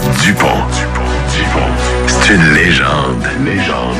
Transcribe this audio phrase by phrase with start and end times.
[0.00, 0.46] Dupont.
[1.34, 1.70] Dupont.
[2.06, 3.26] C'est une légende.
[3.44, 3.96] Légende.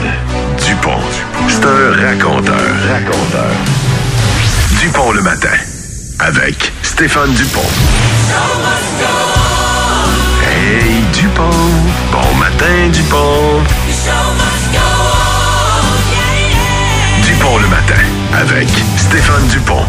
[0.64, 1.00] Dupont.
[1.48, 2.54] C'est un raconteur.
[2.88, 3.50] Raconteur.
[4.80, 5.56] Dupont le matin.
[6.20, 7.66] Avec Stéphane Dupont.
[10.44, 11.50] Hey Dupont.
[12.12, 13.62] Bon matin Dupont.
[17.24, 18.02] Dupont le matin.
[18.40, 19.84] Avec Stéphane Dupont.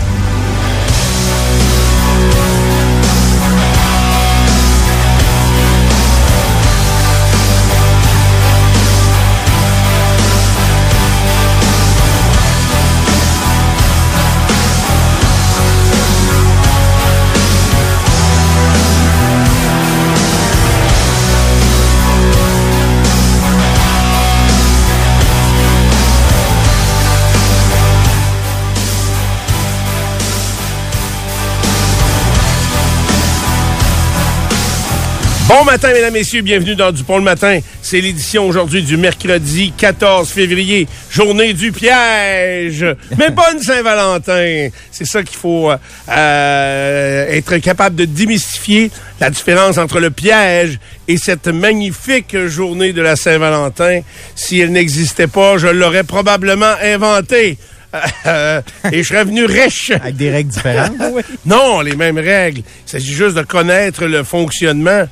[35.50, 37.60] Bon matin, mesdames, messieurs, bienvenue dans Dupont le matin.
[37.82, 42.86] C'est l'édition aujourd'hui du mercredi 14 février, journée du piège.
[43.18, 44.70] Mais pas une Saint-Valentin.
[44.92, 51.18] C'est ça qu'il faut euh, être capable de démystifier la différence entre le piège et
[51.18, 54.02] cette magnifique journée de la Saint-Valentin.
[54.36, 57.58] Si elle n'existait pas, je l'aurais probablement inventée.
[58.26, 59.92] Euh, et je serais venu riche.
[59.92, 60.94] Avec des règles différentes.
[61.46, 62.60] Non, les mêmes règles.
[62.60, 65.08] Il s'agit juste de connaître le fonctionnement.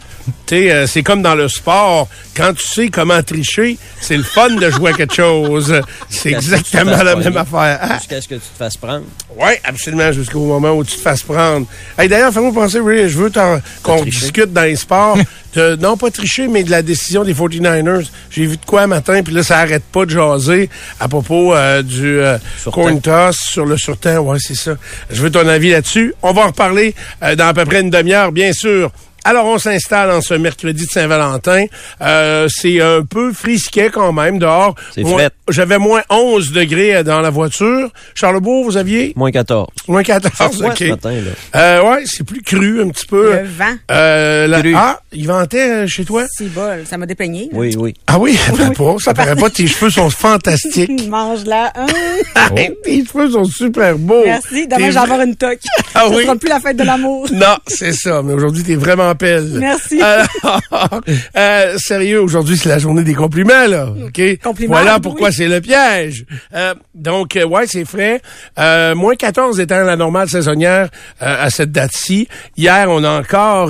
[0.46, 2.08] Tu sais, euh, c'est comme dans le sport.
[2.36, 5.82] Quand tu sais comment tricher, c'est le fun de jouer à quelque chose.
[6.10, 7.80] C'est exactement la même affaire.
[7.82, 9.04] Ah, Jusqu'à ce que tu te fasses prendre.
[9.38, 11.66] oui, absolument, jusqu'au moment où tu te fasses prendre.
[11.98, 13.32] Hey, D'ailleurs, fais-moi penser, Ray, je veux
[13.84, 15.18] qu'on discute dans les sports.
[15.56, 18.08] de- non, pas tricher, mais de la décision des 49ers.
[18.30, 20.70] J'ai vu de quoi un matin, puis là, ça arrête pas de jaser
[21.00, 22.38] à propos euh, du euh,
[22.72, 24.18] coin toss sur le surtemps.
[24.20, 24.76] Ouais, c'est ça.
[25.10, 26.14] Je veux ton avis là-dessus.
[26.22, 28.92] On va en reparler euh, dans à peu près une demi-heure, bien sûr.
[29.28, 31.66] Alors, on s'installe en ce mercredi de Saint-Valentin.
[32.02, 34.74] Euh, c'est un peu frisquet quand même dehors.
[34.96, 35.04] C'est.
[35.50, 37.90] J'avais moins 11 degrés euh, dans la voiture.
[38.16, 39.12] Charlebourg, vous aviez?
[39.18, 39.68] Moins 14.
[39.90, 40.78] Moins 14, Ça froid OK.
[40.78, 41.60] ce matin, là.
[41.60, 43.34] Euh, ouais, c'est plus cru un petit peu.
[43.34, 43.76] Le vent.
[43.92, 44.62] Euh, la-.
[44.76, 46.26] Ah, il ventait euh, chez toi?
[46.30, 47.50] C'est bol, ça m'a dépeigné.
[47.52, 47.94] Oui, oui.
[48.08, 48.96] Ah oui, ça paraît pas.
[49.00, 49.50] Ça paraît pas.
[49.50, 50.90] Tes cheveux sont fantastiques.
[50.98, 51.72] Il mange là.
[51.76, 51.88] Hein?
[52.84, 54.24] Tes cheveux sont super beaux.
[54.26, 54.68] Merci.
[54.68, 55.60] Demain, je vais avoir une toque.
[55.96, 56.24] Ah Ce oui?
[56.24, 57.28] sera plus la fête de l'amour.
[57.32, 58.22] Non, c'est ça.
[58.22, 60.02] Mais aujourd'hui, t'es vraiment Merci.
[60.02, 61.02] Alors,
[61.36, 63.88] euh, sérieux, aujourd'hui, c'est la journée des compliments, là.
[64.06, 64.22] OK?
[64.44, 65.02] Compliments, Voilà oui.
[65.02, 66.26] pourquoi c'est le piège.
[66.54, 68.22] Euh, donc, euh, ouais, c'est frais.
[68.60, 70.90] Euh, moins 14 étant la normale saisonnière
[71.20, 72.28] à cette date-ci.
[72.58, 73.70] Hier, on a encore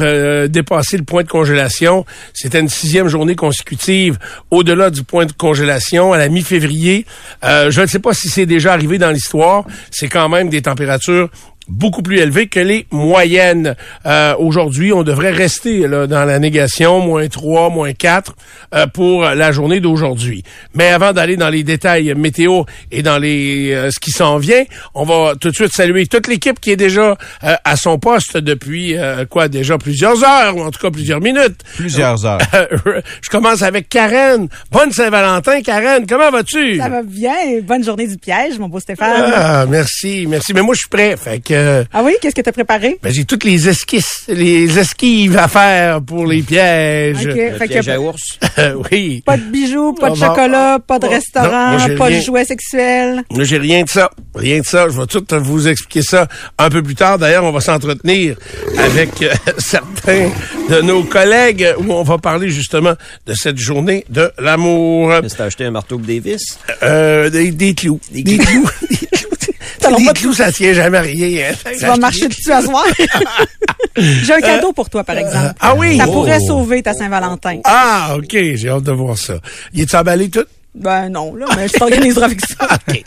[0.49, 2.05] dépassé le point de congélation.
[2.33, 4.17] C'était une sixième journée consécutive
[4.51, 7.05] au-delà du point de congélation à la mi-février.
[7.43, 9.65] Je ne sais pas si c'est déjà arrivé dans l'histoire.
[9.91, 11.29] C'est quand même des températures
[11.67, 13.75] beaucoup plus élevé que les moyennes.
[14.05, 18.35] Euh, Aujourd'hui, on devrait rester là, dans la négation, moins 3, moins 4
[18.73, 20.44] euh, pour la journée d'aujourd'hui.
[20.73, 24.63] Mais avant d'aller dans les détails météo et dans les euh, ce qui s'en vient,
[24.94, 28.38] on va tout de suite saluer toute l'équipe qui est déjà euh, à son poste
[28.38, 31.61] depuis euh, quoi déjà plusieurs heures ou en tout cas plusieurs minutes.
[31.75, 32.39] Plusieurs heures.
[33.22, 34.47] Je commence avec Karen.
[34.72, 36.06] Bonne Saint-Valentin, Karen.
[36.07, 36.77] Comment vas-tu?
[36.77, 37.61] Ça va bien.
[37.63, 39.31] Bonne journée du piège, mon beau Stéphane.
[39.35, 40.53] Ah, merci, merci.
[40.53, 41.16] Mais moi, je suis prêt.
[41.17, 41.56] Fait que
[41.94, 43.00] Ah oui, qu'est-ce que tu as préparé?
[43.01, 47.18] Ben, j'ai toutes les esquisses, les esquives à faire pour les pièges.
[47.25, 47.35] OK.
[47.35, 48.40] Le Fait piège que à ours.
[48.91, 49.22] Oui.
[49.25, 52.19] pas de bijoux, pas de chocolat, pas de Non, restaurant, moi, pas rien.
[52.19, 53.23] de jouets sexuels.
[53.31, 54.09] Moi, J'ai rien de ça.
[54.35, 54.88] Rien de ça.
[54.90, 57.18] Je vais tout vous expliquer ça un peu plus tard.
[57.18, 58.35] D'ailleurs, on va s'entretenir
[58.78, 60.29] avec euh, certains
[60.69, 62.94] de nos collègues où on va parler justement
[63.25, 65.13] de cette journée de l'amour.
[65.13, 66.59] Est-ce que t'as acheté un marteau Davis?
[66.84, 68.00] Euh, des, des clous.
[68.12, 68.38] Des, clous.
[68.38, 68.69] des clous.
[69.97, 71.51] Des moi, clous, ça tient jamais rien.
[71.51, 71.72] hein.
[71.78, 72.85] Tu vas marcher dessus à soir.
[73.97, 75.53] J'ai un cadeau pour toi, par exemple.
[75.59, 75.97] Ah oui?
[75.97, 76.11] Ça Oh.
[76.11, 77.59] pourrait sauver ta Saint-Valentin.
[77.66, 78.31] Ah, OK.
[78.56, 79.35] J'ai hâte de voir ça.
[79.73, 80.45] Il est emballé tout?
[80.75, 82.67] Ben non, là, mais je t'organiserai avec ça.
[82.88, 83.03] OK.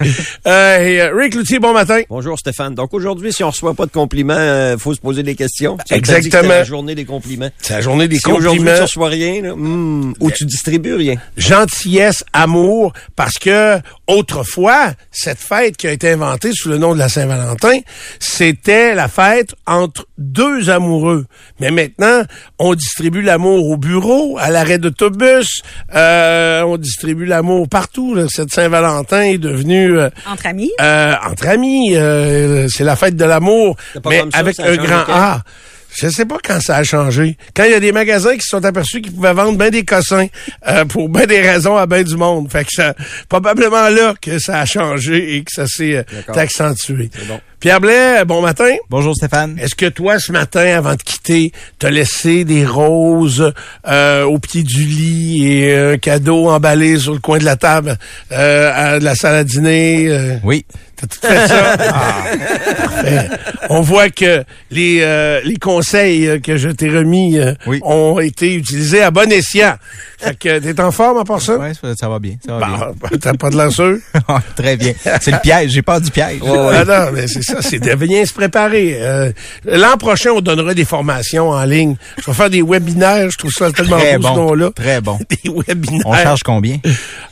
[0.47, 2.01] Euh, et, euh, Rick Loutier, bon matin.
[2.11, 2.75] Bonjour Stéphane.
[2.75, 5.77] Donc aujourd'hui, si on reçoit pas de compliments, euh, faut se poser des questions.
[5.87, 6.43] Tu Exactement.
[6.43, 7.51] c'était la journée des compliments.
[7.59, 8.77] C'est la journée des Si aujourd'hui compliments.
[8.77, 11.15] tu reçois rien, là, hmm, ou tu distribues rien.
[11.37, 16.99] gentillesse, amour, parce que autrefois, cette fête qui a été inventée sous le nom de
[16.99, 17.79] la Saint-Valentin,
[18.19, 21.27] c'était la fête entre deux amoureux.
[21.61, 22.23] Mais maintenant,
[22.59, 25.63] on distribue l'amour au bureau, à l'arrêt d'autobus,
[25.95, 28.15] euh, on distribue l'amour partout.
[28.15, 28.27] là.
[28.29, 30.71] Cette Saint-Valentin est devenue euh, Entre amis.
[30.81, 31.95] euh, entre amis.
[31.97, 35.05] euh, c'est la fête de l'amour, C'est pas mais avec ça un grand?
[35.09, 35.43] A.
[36.01, 37.37] Je sais pas quand ça a changé.
[37.55, 39.85] Quand il y a des magasins qui se sont aperçus qu'ils pouvaient vendre bien des
[39.85, 40.29] cossins
[40.67, 42.51] euh, pour bien des raisons à bien du monde.
[42.51, 42.95] Fait que ça,
[43.29, 47.11] probablement là que ça a changé et que ça s'est euh, accentué.
[47.29, 47.39] bon.
[47.61, 48.75] Pierre Blais, bon matin.
[48.89, 49.59] Bonjour Stéphane.
[49.61, 53.53] Est-ce que toi, ce matin, avant de quitter, t'as laissé des roses
[53.87, 57.99] euh, au pied du lit et un cadeau emballé sur le coin de la table
[58.33, 60.07] euh, à la salle à dîner?
[60.09, 60.37] euh?
[60.43, 60.65] Oui.
[61.01, 61.77] T'as tout fait ça?
[61.93, 62.25] Ah,
[62.77, 63.29] parfait.
[63.71, 67.81] On voit que les, euh, les conseils euh, que je t'ai remis euh, Oui.
[67.83, 69.75] ont été utilisés à bon escient.
[70.19, 71.57] Fait que t'es en forme à part ça?
[71.57, 72.35] Ouais, ça, ça va bien.
[72.45, 73.99] Ça va Bah, T'as pas de sûr?
[74.29, 74.41] bien.
[74.57, 74.93] Très bien.
[75.21, 75.71] C'est le piège.
[75.71, 76.41] J'ai peur du piège.
[76.73, 78.97] Ah non, mais c'est ça, c'est de bien se préparer.
[79.01, 79.33] Euh,
[79.65, 81.97] L'an prochain, on donnera des formations en ligne.
[82.19, 84.37] Je vais faire des webinaires, je trouve ça tellement Très beau ce bon.
[84.37, 84.71] nom-là.
[84.75, 85.19] Très bon.
[85.29, 86.07] Des webinaires.
[86.07, 86.79] On charge combien?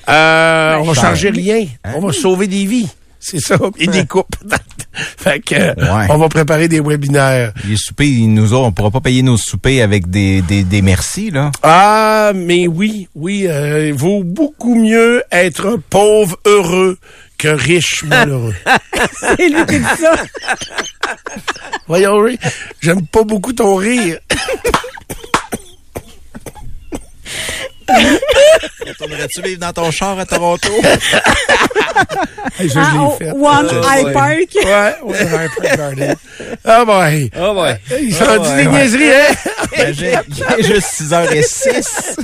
[0.08, 1.66] Euh, on va charger rien.
[1.84, 1.92] Hein?
[1.96, 2.88] On va sauver des vies.
[3.20, 3.56] C'est ça.
[3.78, 4.36] Et des coupes.
[4.94, 6.06] fait que, euh, Ouais.
[6.10, 7.52] on va préparer des webinaires.
[7.68, 10.82] Les soupers, ils nous ont, on pourra pas payer nos soupers avec des, des, des
[10.82, 11.50] merci, là.
[11.62, 16.98] Ah, mais oui, oui, euh, il vaut beaucoup mieux être pauvre heureux
[17.38, 18.54] que riche malheureux.
[19.36, 20.14] C'est lui qui dit ça.
[21.88, 22.38] Voyons, Ray,
[22.80, 24.18] j'aime pas beaucoup ton rire.
[28.86, 30.68] Retournerais-tu vivre dans ton char à Toronto?
[32.60, 33.30] Hey, Ah, je fait.
[33.32, 34.12] One Eye.
[34.12, 34.54] Park.
[34.54, 36.16] Ouais, ouais, Harper Garden.
[36.64, 37.30] Ah, boy.
[37.38, 37.80] Oh ouais.
[38.00, 38.72] Il s'en Ah, dit ouais, des ouais.
[38.78, 39.34] niaiseries, hein?
[40.58, 42.16] Est juste 6h06.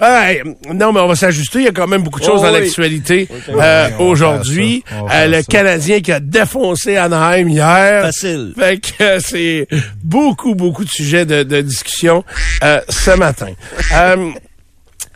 [0.00, 0.42] Ouais,
[0.74, 1.60] non, mais on va s'ajuster.
[1.60, 2.60] Il y a quand même beaucoup de choses Oh, dans oui.
[2.60, 4.84] l'actualité Oui, euh, aujourd'hui.
[4.92, 5.42] Euh, le ça.
[5.44, 8.02] Canadien qui a défoncé Anaheim hier.
[8.02, 8.52] Facile.
[8.58, 9.66] Fait que euh, c'est
[10.02, 12.22] beaucoup, beaucoup de sujets de, de discussion
[12.64, 13.48] euh, ce matin.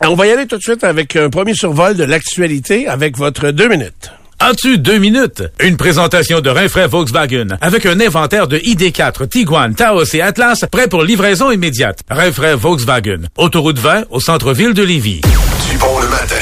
[0.03, 3.17] Euh, on va y aller tout de suite avec un premier survol de l'actualité avec
[3.17, 4.11] votre deux minutes.
[4.39, 5.43] As-tu deux minutes?
[5.61, 10.87] Une présentation de Rinfraie Volkswagen avec un inventaire de ID4, Tiguan, Taos et Atlas prêt
[10.87, 11.99] pour livraison immédiate.
[12.09, 13.27] Rinfraie Volkswagen.
[13.37, 15.21] Autoroute 20 au centre-ville de Lévis.
[15.71, 16.35] Du bon le matin.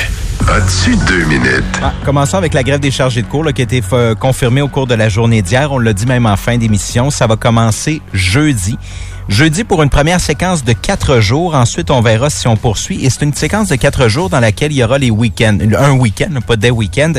[0.47, 1.63] As-tu deux minutes?
[1.83, 4.61] Ah, commençons avec la grève des chargés de cours là, qui a été euh, confirmée
[4.61, 5.71] au cours de la journée d'hier.
[5.71, 7.11] On l'a dit même en fin d'émission.
[7.11, 8.77] Ça va commencer jeudi.
[9.31, 11.55] Jeudi pour une première séquence de quatre jours.
[11.55, 13.05] Ensuite, on verra si on poursuit.
[13.05, 15.57] Et c'est une séquence de quatre jours dans laquelle il y aura les week-ends.
[15.77, 17.13] Un week-end, pas des week-ends.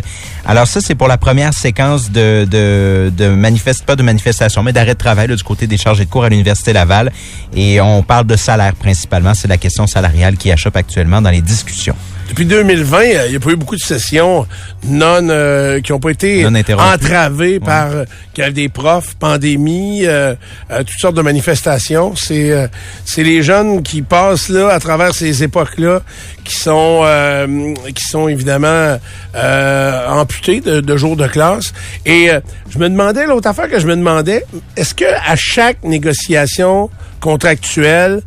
[0.45, 4.93] Alors ça, c'est pour la première séquence de, de, manifeste, pas de manifestation, mais d'arrêt
[4.93, 7.11] de travail du côté des chargés de cours à l'Université Laval.
[7.57, 9.33] Et on parle de salaire principalement.
[9.33, 11.97] C'est la question salariale qui achoppe actuellement dans les discussions.
[12.29, 14.47] Depuis 2020, euh, il n'y a pas eu beaucoup de sessions
[14.85, 20.35] non euh, qui n'ont pas été Non entravées par euh, des profs, pandémie, euh,
[20.71, 22.17] euh, toutes sortes de manifestations.
[22.17, 22.67] C'est euh,
[23.05, 26.01] c'est les jeunes qui passent là à travers ces époques-là
[26.45, 28.99] qui sont euh, qui sont évidemment
[29.35, 31.73] euh, amputés de, de jours de classe.
[32.07, 32.41] Et euh,
[32.71, 34.45] je me demandais l'autre affaire que je me demandais,
[34.77, 36.89] est-ce que à chaque négociation
[37.21, 38.23] contractuelle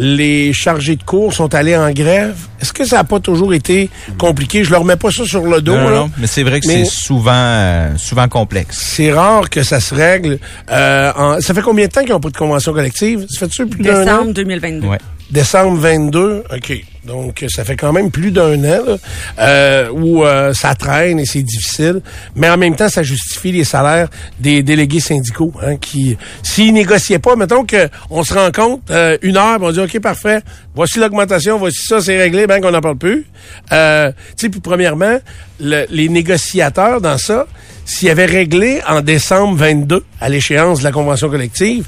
[0.00, 2.36] les chargés de cours sont allés en grève.
[2.62, 4.62] Est-ce que ça n'a pas toujours été compliqué?
[4.62, 5.74] Je leur mets pas ça sur le dos.
[5.74, 5.96] Non, non, là.
[5.96, 8.78] non, mais c'est vrai que c'est souvent, euh, souvent complexe.
[8.80, 10.38] C'est rare que ça se règle.
[10.70, 13.26] Euh, en- Ça fait combien de temps qu'ils n'ont pas de convention collective?
[13.28, 14.04] Ça fait-tu plus d'un an?
[14.04, 14.86] Décembre 2022.
[14.86, 14.98] Ouais.
[15.30, 16.72] Décembre 22, OK.
[17.08, 18.96] Donc, ça fait quand même plus d'un an là,
[19.38, 22.02] euh, où euh, ça traîne et c'est difficile.
[22.36, 24.08] Mais en même temps, ça justifie les salaires
[24.38, 29.38] des délégués syndicaux hein, qui, s'ils négociaient pas, mettons qu'on se rend compte euh, une
[29.38, 30.42] heure, on dit, OK, parfait,
[30.74, 33.26] voici l'augmentation, voici ça, c'est réglé, ben qu'on n'en parle plus.
[33.72, 35.18] Euh, tu sais, puis premièrement,
[35.60, 37.46] le- les négociateurs dans ça,
[37.86, 41.86] s'ils avaient réglé en décembre 22, à l'échéance de la convention collective,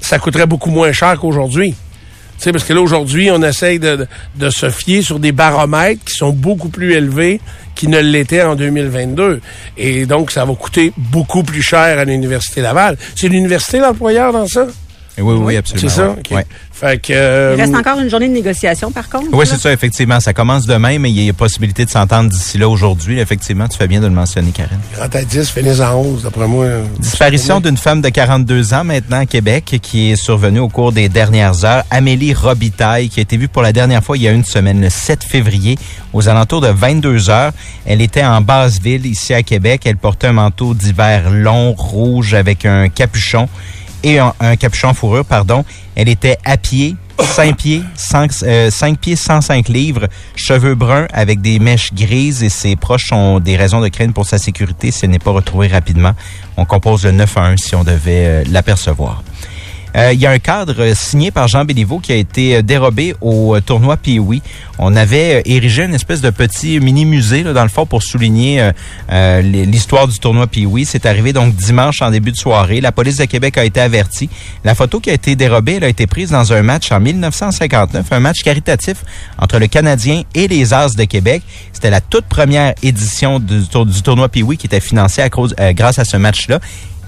[0.00, 1.74] ça coûterait beaucoup moins cher qu'aujourd'hui.
[2.42, 6.02] Sais, parce que là, aujourd'hui, on essaye de, de, de se fier sur des baromètres
[6.04, 7.40] qui sont beaucoup plus élevés
[7.76, 9.40] qu'ils ne l'étaient en 2022.
[9.78, 12.96] Et donc, ça va coûter beaucoup plus cher à l'Université Laval.
[13.14, 14.66] C'est l'université l'employeur dans ça?
[15.18, 15.88] Oui, oui, absolument.
[15.88, 16.08] C'est ça?
[16.10, 16.16] ouais.
[16.18, 16.30] OK.
[16.30, 16.46] Ouais.
[16.72, 17.12] Fait que...
[17.12, 19.26] euh, Il reste encore une journée de négociation, par contre.
[19.32, 20.18] Oui, c'est ça, effectivement.
[20.20, 23.20] Ça commence demain, mais il y a possibilité de s'entendre d'ici là aujourd'hui.
[23.20, 24.80] Effectivement, tu fais bien de le mentionner, Karen.
[24.96, 26.66] Quand à 10, finis en 11, d'après moi.
[26.98, 31.08] Disparition d'une femme de 42 ans maintenant à Québec qui est survenue au cours des
[31.08, 31.84] dernières heures.
[31.90, 34.80] Amélie Robitaille, qui a été vue pour la dernière fois il y a une semaine,
[34.80, 35.78] le 7 février,
[36.12, 37.52] aux alentours de 22 heures.
[37.86, 39.82] Elle était en Basse-Ville, ici à Québec.
[39.84, 43.48] Elle portait un manteau d'hiver long, rouge, avec un capuchon
[44.02, 45.64] et un, un capuchon fourrure, pardon.
[45.94, 51.92] Elle était à pied, 5 pieds, 5, pieds, 105 livres, cheveux bruns avec des mèches
[51.94, 55.18] grises et ses proches ont des raisons de crainte pour sa sécurité si elle n'est
[55.18, 56.12] pas retrouvée rapidement.
[56.56, 59.22] On compose le 9 à 1 si on devait euh, l'apercevoir.
[59.94, 63.14] Euh, il y a un cadre signé par Jean Béliveau qui a été euh, dérobé
[63.20, 64.40] au euh, tournoi Pee-Wee.
[64.78, 68.70] On avait érigé une espèce de petit mini-musée, dans le fond, pour souligner
[69.42, 70.84] l'histoire du tournoi Pee-Wee.
[70.86, 72.80] C'est arrivé donc dimanche en début de soirée.
[72.80, 74.28] La police de Québec a été avertie.
[74.64, 78.06] La photo qui a été dérobée, elle a été prise dans un match en 1959,
[78.10, 79.04] un match caritatif
[79.38, 81.42] entre le Canadien et les As de Québec.
[81.72, 85.22] C'était la toute première édition du, tour- du tournoi Pee-Wee qui était financée
[85.74, 86.58] grâce à ce match-là.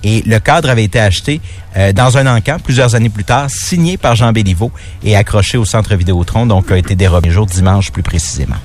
[0.04, 1.40] Et le cadre avait été acheté
[1.76, 4.70] euh, dans un encan plusieurs années plus tard, signé par Jean Béliveau
[5.02, 8.56] et accroché au centre Vidéotron, donc a été dérobé jour dimanche plus précisément.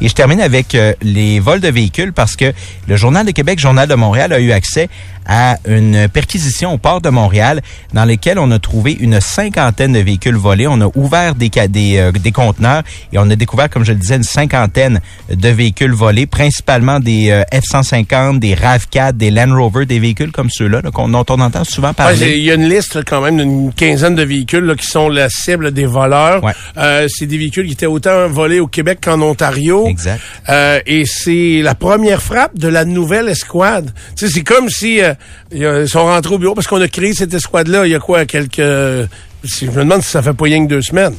[0.00, 2.52] Et je termine avec euh, les vols de véhicules parce que
[2.86, 4.88] le Journal de Québec, Journal de Montréal a eu accès
[5.28, 7.60] à une perquisition au port de Montréal
[7.92, 10.66] dans lequel on a trouvé une cinquantaine de véhicules volés.
[10.66, 12.82] On a ouvert des, des, euh, des conteneurs
[13.12, 17.30] et on a découvert, comme je le disais, une cinquantaine de véhicules volés, principalement des
[17.30, 21.40] euh, F-150, des RAV4, des Land Rover, des véhicules comme ceux-là là, qu'on- dont on
[21.40, 22.36] entend souvent parler.
[22.38, 25.08] Il y a une liste là, quand même d'une quinzaine de véhicules là, qui sont
[25.08, 26.42] la cible des voleurs.
[26.42, 26.52] Ouais.
[26.78, 29.86] Euh, c'est des véhicules qui étaient autant volés au Québec qu'en Ontario.
[29.86, 30.20] Exact.
[30.48, 33.92] Euh, et c'est la première frappe de la nouvelle escouade.
[34.16, 35.12] C'est comme si euh,
[35.50, 38.26] ils sont rentrés au bureau parce qu'on a créé cette escouade-là il y a quoi,
[38.26, 38.58] quelques...
[38.58, 41.14] Je me demande si ça fait pas rien que deux semaines.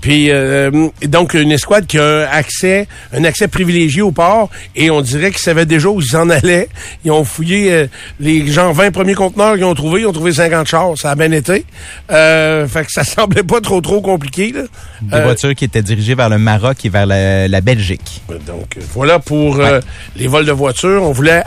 [0.00, 5.00] Puis euh, donc une escouade qui a accès, un accès privilégié au port, et on
[5.00, 6.68] dirait qu'ils savaient déjà où ils en allaient.
[7.04, 7.86] Ils ont fouillé euh,
[8.18, 11.14] les gens 20 premiers conteneurs qu'ils ont trouvés, ils ont trouvé 50 chars, ça a
[11.14, 11.64] bien été.
[12.10, 14.52] Euh, fait que ça semblait pas trop trop compliqué.
[14.52, 14.62] Là.
[15.02, 18.22] Des Euh, voitures qui étaient dirigées vers le Maroc et vers la, la Belgique.
[18.46, 19.60] donc euh, voilà pour
[20.16, 21.02] les vols de voitures.
[21.02, 21.42] On voulait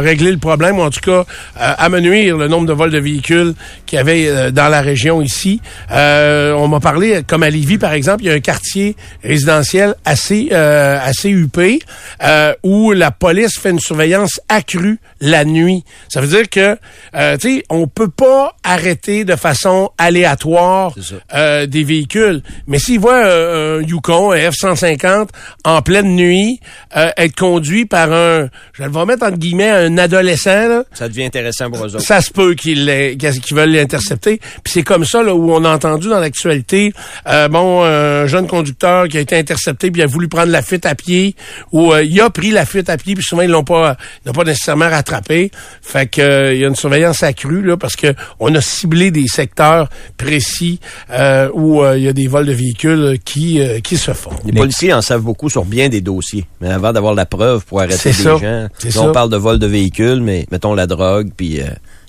[0.00, 1.24] régler le problème, ou en tout cas
[1.56, 3.54] amenuire le nombre de vols de véhicules
[3.86, 5.60] qu'il y avait dans la région ici.
[5.90, 9.94] Euh, on m'a parlé, comme à Lévis par exemple, il y a un quartier résidentiel
[10.04, 11.80] assez euh, assez huppé
[12.22, 15.84] euh, où la police fait une surveillance accrue la nuit.
[16.08, 16.78] Ça veut dire que
[17.14, 20.94] euh, tu sais, on peut pas arrêter de façon aléatoire
[21.34, 22.42] euh, des véhicules.
[22.66, 25.28] Mais s'ils voient euh, un Yukon, un F-150
[25.64, 26.60] en pleine nuit
[26.96, 31.08] euh, être conduit par un, je le vais mettre entre guillemets, un adolescent, là, Ça
[31.08, 32.00] devient intéressant pour eux autres.
[32.04, 34.38] ça se peut qu'ils qu'ils veulent l'intercepter.
[34.62, 36.92] Puis c'est comme ça là, où on a entendu dans l'actualité,
[37.28, 40.62] euh, bon, un jeune conducteur qui a été intercepté puis il a voulu prendre la
[40.62, 41.34] fuite à pied,
[41.72, 44.28] ou euh, il a pris la fuite à pied puis souvent ils l'ont pas, ils
[44.28, 45.50] l'ont pas nécessairement rattrapé.
[45.82, 49.10] Fait que euh, il y a une surveillance accrue là parce que on a ciblé
[49.10, 53.80] des secteurs précis euh, où euh, il y a des vols de véhicules qui euh,
[53.80, 54.30] qui se font.
[54.44, 56.44] Les policiers en savent beaucoup sur bien des dossiers.
[56.60, 58.36] Mais avant d'avoir la preuve pour arrêter des ça.
[58.36, 59.08] gens, on ça.
[59.12, 61.66] parle de vol de véhicules, mais mettons la drogue, puis euh,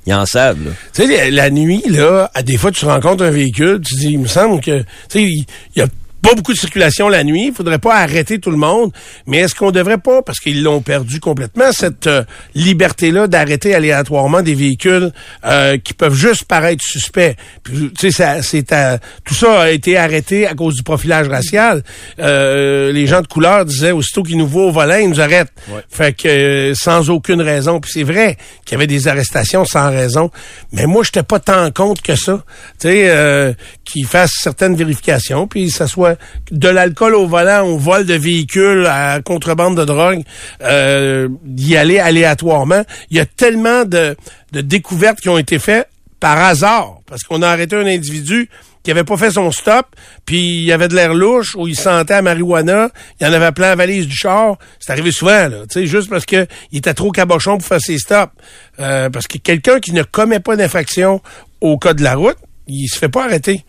[0.08, 0.74] ils en savent.
[0.94, 4.20] Tu sais, la, nuit, là, à des fois, tu rencontres un véhicule, tu dis, il
[4.20, 5.46] me semble que, tu sais, il
[5.76, 5.88] y a
[6.28, 8.92] pas beaucoup de circulation la nuit, il faudrait pas arrêter tout le monde,
[9.28, 14.42] mais est-ce qu'on devrait pas, parce qu'ils l'ont perdu complètement, cette euh, liberté-là d'arrêter aléatoirement
[14.42, 15.12] des véhicules
[15.46, 17.36] euh, qui peuvent juste paraître suspects?
[17.64, 21.28] Puis, tu sais, ça, c'est à- tout ça a été arrêté à cause du profilage
[21.30, 21.84] racial.
[22.20, 25.54] Euh, les gens de couleur disaient, aussitôt qu'ils nous voient au volant, ils nous arrêtent.
[25.90, 27.80] Fait que euh, sans aucune raison.
[27.80, 30.30] Puis c'est vrai qu'il y avait des arrestations sans raison,
[30.74, 32.44] mais moi, j'étais pas tant contre que ça.
[32.80, 33.54] Tu sais, euh,
[33.86, 36.17] qu'ils fassent certaines vérifications, puis ça soit
[36.52, 40.24] de l'alcool au volant, au vol de véhicules, à contrebande de drogue,
[40.64, 42.84] euh, d'y aller aléatoirement.
[43.10, 44.16] Il y a tellement de,
[44.52, 48.50] découvertes qui ont été faites par hasard, parce qu'on a arrêté un individu
[48.82, 49.86] qui avait pas fait son stop,
[50.26, 53.68] puis il avait de l'air louche, ou il sentait la marijuana, il en avait plein
[53.68, 54.58] la valise du char.
[54.80, 57.82] C'est arrivé souvent, là, tu sais, juste parce que il était trop cabochon pour faire
[57.82, 58.32] ses stops.
[58.80, 61.22] Euh, parce que quelqu'un qui ne commet pas d'infraction
[61.60, 63.66] au code de la route, il se fait pas arrêter.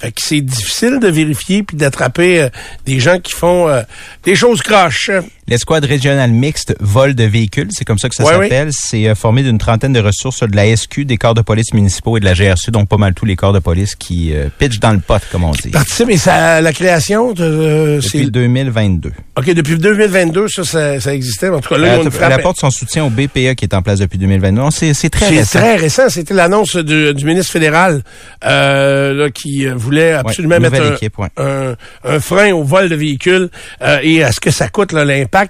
[0.00, 2.48] Fait que c'est difficile de vérifier puis d'attraper euh,
[2.86, 3.82] des gens qui font euh,
[4.24, 5.10] des choses croches.
[5.50, 8.68] L'escouade régionale mixte vol de véhicules, c'est comme ça que ça s'appelle.
[8.72, 12.16] C'est euh, formé d'une trentaine de ressources de la SQ, des corps de police municipaux
[12.16, 14.78] et de la GRC, donc pas mal tous les corps de police qui euh, pitchent
[14.80, 15.70] dans le pot, comme on dit.
[15.70, 19.10] Participe ça, la création, euh, Depuis c'est 2022.
[19.36, 21.48] ok depuis 2022 ça, ça, ça existait.
[21.48, 23.82] En tout cas là, Elle, une frappe- apporte son soutien au BPA qui est en
[23.82, 24.60] place depuis 2022.
[24.60, 25.58] Non, C'est c'est très C'est récent.
[25.58, 26.08] très récent.
[26.08, 28.02] C'était l'annonce du, du ministre fédéral
[28.44, 31.28] euh, là, qui euh, voulait absolument Ouais, mettre un, équipe, ouais.
[31.36, 33.48] un, un frein au vol de véhicules
[33.82, 35.04] euh, et à ce que ça coûte là,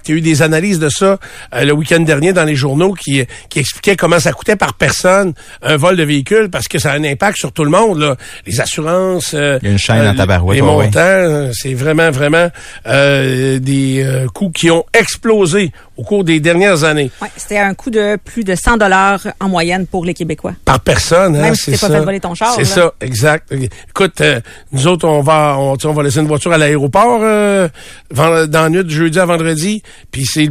[0.07, 1.17] Il y a eu des analyses de ça
[1.53, 5.33] euh, le week-end dernier dans les journaux qui, qui expliquaient comment ça coûtait par personne
[5.61, 7.99] un vol de véhicule parce que ça a un impact sur tout le monde.
[7.99, 8.15] Là.
[8.45, 10.85] Les assurances, euh, Il y a une chaîne en les- tabarouette, les ouais, ouais.
[10.85, 12.49] montants, euh, c'est vraiment, vraiment
[12.87, 15.71] euh, des euh, coûts qui ont explosé
[16.01, 17.11] au cours des dernières années.
[17.21, 20.53] Ouais, c'était un coût de plus de 100 dollars en moyenne pour les Québécois.
[20.65, 21.87] Par personne, hein, Même si c'est t'es ça.
[21.89, 23.53] pas fait voler ton char, C'est ça, exact.
[23.89, 24.39] Écoute, euh,
[24.71, 27.67] nous autres, on va, on, on va laisser une voiture à l'aéroport euh,
[28.11, 30.49] dans la nuit de jeudi à vendredi, puis c'est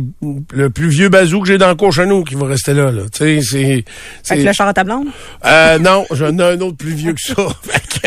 [0.52, 2.90] le, plus vieux bazou que j'ai dans le cours chez nous qui va rester là.
[2.92, 3.02] là.
[3.12, 3.84] Tu sais,
[4.22, 5.08] c'est, que le char à ta blonde?
[5.44, 7.34] euh, non, j'en ai un autre plus vieux que ça.
[7.62, 8.06] Fait que,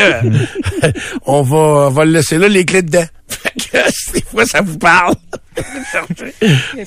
[0.88, 0.92] euh,
[1.26, 3.06] on va, on va le laisser là, les clés dedans.
[3.28, 5.16] Fait que, euh, des fois, ça vous parle.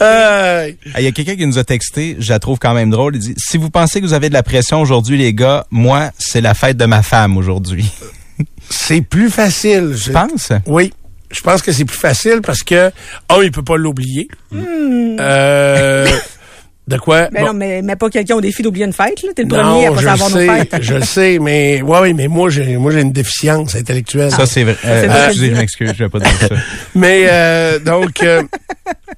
[0.03, 2.91] Euh, Ah, Il y a quelqu'un qui nous a texté, je la trouve quand même
[2.91, 3.17] drôle.
[3.17, 6.11] Il dit Si vous pensez que vous avez de la pression aujourd'hui, les gars, moi,
[6.19, 7.91] c'est la fête de ma femme aujourd'hui.
[8.71, 9.93] c'est plus facile.
[9.97, 10.53] Je Tu penses?
[10.67, 10.93] Oui.
[11.31, 12.91] Je pense que c'est plus facile parce que,
[13.29, 14.29] un, il peut pas l'oublier.
[14.55, 16.07] Euh,
[16.89, 17.29] de quoi?
[17.33, 17.47] Ben Bon.
[17.49, 19.31] non, mais, mais pas quelqu'un au défi d'oublier une fête, là.
[19.35, 20.83] T'es le Non, premier à pas je savoir le nos sais, fêtes.
[20.83, 24.31] je le sais, mais ouais, oui, mais moi j'ai moi j'ai une déficience intellectuelle.
[24.31, 24.77] Ça, c'est vrai.
[24.85, 25.25] Euh, c'est vrai.
[25.27, 26.49] excusez, je m'excuse, je vais pas dire ça.
[26.95, 28.43] Mais euh, donc euh,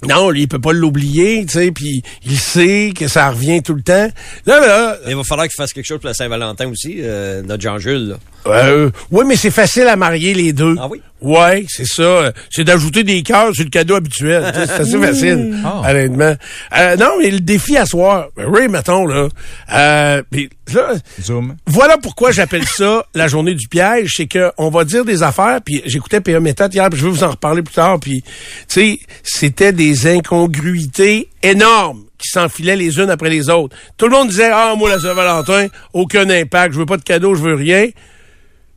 [0.08, 3.74] non, lui, il peut pas l'oublier, tu sais, puis il sait que ça revient tout
[3.74, 4.08] le temps.
[4.46, 7.62] Là, là, Il va falloir qu'il fasse quelque chose pour la Saint-Valentin aussi, euh, notre
[7.62, 8.08] Jean-Jules.
[8.08, 8.16] là.
[8.46, 10.74] euh, oui, mais c'est facile à marier les deux.
[10.80, 11.00] Ah oui?
[11.20, 12.32] Ouais, c'est ça.
[12.50, 14.52] C'est d'ajouter des cœurs sur le cadeau habituel.
[14.54, 15.82] C'est assez facile, Ah.
[15.90, 16.34] honnêtement.
[16.76, 19.28] Euh, non, mais le défi à soir, ben, Ray, mettons, là,
[19.74, 21.56] euh, puis là, Zoom.
[21.66, 25.58] Voilà pourquoi j'appelle ça la journée du piège, c'est que on va dire des affaires,
[25.64, 28.28] puis j'écoutais PA Méthode hier, puis je vais vous en reparler plus tard, puis tu
[28.68, 33.76] sais, c'était des incongruités énormes qui s'enfilaient les unes après les autres.
[33.96, 37.34] Tout le monde disait "Ah, moi la Saint-Valentin, aucun impact, je veux pas de cadeau,
[37.34, 37.86] je veux rien."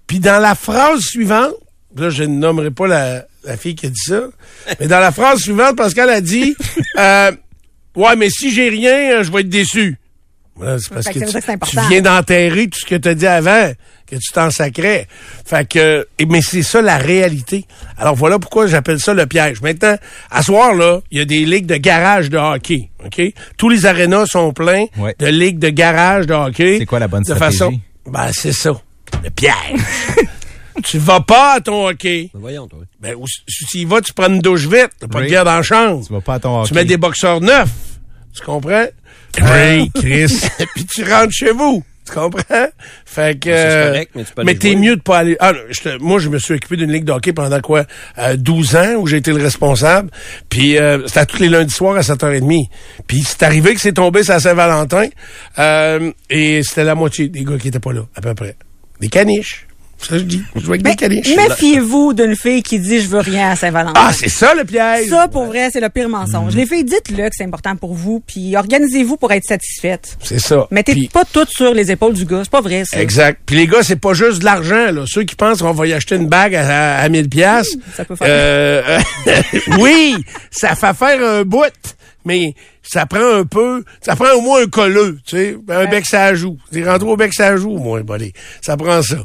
[0.07, 1.53] Puis dans la phrase suivante,
[1.97, 4.21] là je ne nommerai pas la, la fille qui a dit ça,
[4.79, 6.55] mais dans la phrase suivante, Pascal a dit
[6.97, 7.31] euh,
[7.95, 9.97] "Ouais, mais si j'ai rien, euh, je vais être déçu."
[10.55, 13.25] Voilà, c'est parce que, tu, que tu viens d'enterrer tout ce que tu as dit
[13.25, 13.71] avant,
[14.05, 15.07] que tu t'en sacrais.
[15.45, 17.65] Fait que, mais c'est ça la réalité.
[17.97, 19.61] Alors voilà pourquoi j'appelle ça le piège.
[19.61, 19.95] Maintenant,
[20.29, 22.89] à soir, là, il y a des ligues de garage de hockey.
[23.03, 23.21] OK?
[23.57, 25.15] Tous les arénas sont pleins Ouais.
[25.17, 26.75] de ligues de garage de hockey.
[26.79, 27.57] C'est quoi la bonne de stratégie?
[27.57, 28.71] façon, Ben, c'est ça.
[29.23, 29.53] Le piège.
[30.81, 32.29] tu vas pas à ton hockey.
[32.33, 32.79] Ben, Voyons, toi.
[32.99, 34.89] Ben, ou- si tu y vas, tu prends une douche vite.
[34.99, 36.05] T'as pas de guerre dans la chambre.
[36.05, 36.75] Tu vas pas à ton Tu hockey.
[36.75, 37.69] mets des boxeurs neufs.
[38.33, 38.85] Tu comprends?
[39.39, 40.41] Oui, Chris.
[40.75, 41.83] Puis tu rentres chez vous.
[42.05, 42.67] Tu comprends?
[43.05, 43.49] Fait que.
[43.55, 45.37] c'est correct, mais tu peux aller t'es mieux de pas aller.
[45.39, 47.85] Ah, je te- moi, je me suis occupé d'une ligue de hockey pendant quoi?
[48.17, 50.09] Euh, 12 ans, où j'ai été le responsable.
[50.49, 52.67] Puis euh, c'était à tous les lundis soirs à 7h30.
[53.07, 55.05] Puis c'est arrivé que c'est tombé sur la Saint-Valentin.
[55.59, 58.55] euh, et c'était la moitié des gars qui étaient pas là, à peu près.
[58.99, 59.67] Des caniches.
[60.07, 60.41] Ça, je dis.
[60.55, 61.35] Je jouais avec Mais des caniches.
[61.35, 63.93] méfiez-vous d'une fille qui dit je veux rien à Saint-Valentin.
[64.03, 65.09] Ah, c'est ça le piège!
[65.09, 66.55] ça, pour vrai, c'est le pire mensonge.
[66.55, 70.17] Les filles, dites-le que c'est important pour vous, puis organisez-vous pour être satisfaite.
[70.23, 70.67] C'est ça.
[70.71, 72.41] Mettez pas tout sur les épaules du gars.
[72.43, 72.99] C'est pas vrai, ça.
[73.01, 73.41] Exact.
[73.45, 74.91] Puis les gars, c'est pas juste de l'argent.
[74.91, 75.03] Là.
[75.07, 77.75] Ceux qui pensent qu'on va y acheter une bague à, à, à 1000 pièces.
[77.95, 78.27] ça peut faire.
[78.29, 78.99] Euh,
[79.79, 80.15] oui,
[80.49, 81.61] ça fait faire un bout,
[82.25, 86.05] mais ça prend un peu, ça prend au moins un colleux, tu sais, un bec
[86.05, 86.57] ça joue.
[86.71, 88.33] C'est rentré au bec ça joue, moi, bolé.
[88.61, 89.17] Ça prend ça.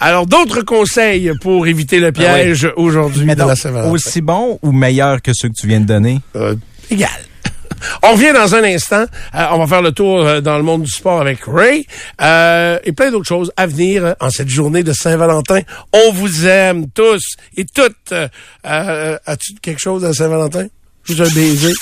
[0.00, 3.90] Alors d'autres conseils pour éviter le piège aujourd'hui la Saint-Valentin?
[3.92, 6.20] aussi bon ou meilleur que ceux que tu viens de donner?
[6.36, 6.54] Euh,
[6.90, 7.10] égal.
[8.02, 9.04] On revient dans un instant.
[9.34, 11.86] Euh, on va faire le tour euh, dans le monde du sport avec Ray
[12.22, 15.60] euh, et plein d'autres choses à venir euh, en cette journée de Saint-Valentin.
[15.92, 17.22] On vous aime tous
[17.56, 18.12] et toutes.
[18.12, 18.28] Euh,
[18.66, 20.66] euh, As-tu quelque chose à Saint-Valentin?
[21.04, 21.72] Juste un baiser.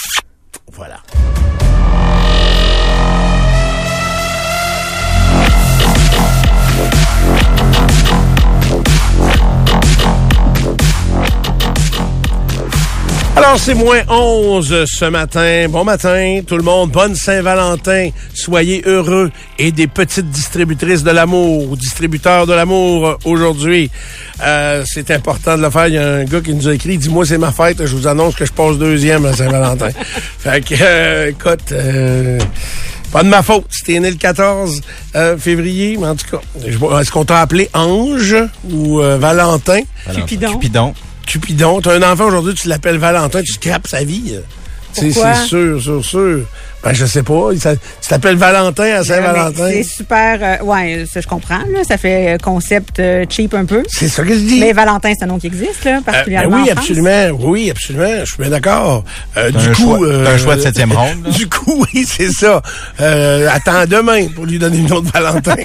[0.75, 1.03] Voilà.
[13.35, 15.67] Alors, c'est moins 11 ce matin.
[15.71, 16.91] Bon matin, tout le monde.
[16.91, 18.11] Bonne Saint-Valentin.
[18.35, 19.31] Soyez heureux.
[19.59, 23.91] Et des petites distributrices de l'amour, ou distributeurs de l'amour euh, aujourd'hui.
[24.43, 25.89] Euh, c'est important de le faire.
[25.89, 28.07] Il y a un gars qui nous a écrit, dis-moi c'est ma fête, je vous
[28.07, 29.91] annonce que je passe deuxième à Saint-Valentin.
[30.39, 32.39] fait que, euh, écoute, euh,
[33.13, 33.67] pas de ma faute.
[33.71, 34.81] C'était né le 14
[35.15, 38.37] euh, février, mais en tout cas, est-ce qu'on t'a appelé Ange
[38.71, 39.81] ou euh, Valentin?
[40.15, 40.53] Cupidon.
[40.53, 40.95] Cupidon.
[41.27, 41.81] Cupidon.
[41.81, 44.39] T'as un enfant aujourd'hui, tu l'appelles Valentin, tu scrapes sa vie.
[44.93, 46.47] C'est sûr, sûr, sûr.
[46.85, 47.51] Ben, je sais pas.
[47.53, 49.69] Il s'a- Tu t'appelles Valentin à Saint-Valentin.
[49.69, 50.39] Mais C'est super.
[50.43, 51.59] euh, ouais, ça, je comprends.
[51.73, 53.83] Là, ça fait euh, concept euh, cheap un peu.
[53.89, 54.61] C'est ça que je dis.
[54.61, 56.57] Mais Valentin, c'est un nom qui existe, là, Euh, ben particulièrement.
[56.57, 56.79] oui, en France.
[56.79, 57.29] absolument.
[57.41, 58.21] Oui, absolument.
[58.21, 59.05] Je suis bien d'accord.
[59.37, 61.31] Euh, du un coup, choix- euh, un choix de septième ronde, là.
[61.31, 62.61] Du coup, oui, c'est ça.
[63.01, 65.55] Euh, attends demain pour lui donner une autre Valentin.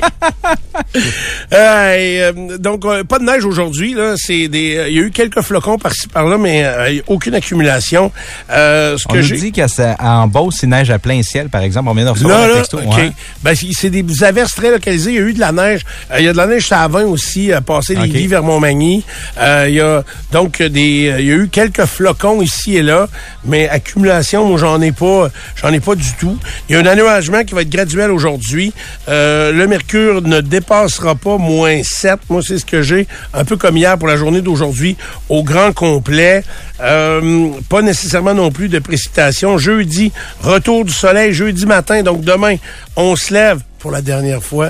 [1.53, 3.93] Euh, et, euh, donc, euh, pas de neige aujourd'hui.
[3.93, 4.77] Là, c'est des.
[4.77, 8.11] euh, Il y a eu quelques flocons par-ci par-là, mais euh, aucune accumulation.
[8.51, 11.89] Euh, ce On que nous dit qu'en Beauce, il neige à plein ciel, par exemple.
[11.89, 12.77] On vient de recevoir Là, un là, texto.
[12.79, 13.11] Ouais.
[13.43, 15.11] Ben, c'est des averses très localisées.
[15.11, 15.81] Il y a eu de la neige.
[16.11, 18.07] Euh, il y a de la neige à 20 aussi, à passer les OK.
[18.07, 19.05] Lévis vers Montmagny.
[19.39, 22.81] Euh, il y a donc des, euh, il y a eu quelques flocons ici et
[22.81, 23.07] là,
[23.45, 26.37] mais accumulation, moi, j'en ai pas, j'en ai pas du tout.
[26.67, 28.73] Il y a un anuagement qui va être graduel aujourd'hui.
[29.07, 32.19] Euh, le mercure ne dépassera pas moins 7.
[32.29, 34.97] Moi, c'est ce que j'ai, un peu comme hier pour la journée d'aujourd'hui,
[35.29, 36.43] au grand complet.
[36.79, 39.57] Euh, pas nécessairement non plus de précipitations.
[39.57, 42.03] Jeudi, retour du soleil, jeudi matin.
[42.03, 42.55] Donc demain,
[42.95, 44.69] on se lève pour la dernière fois.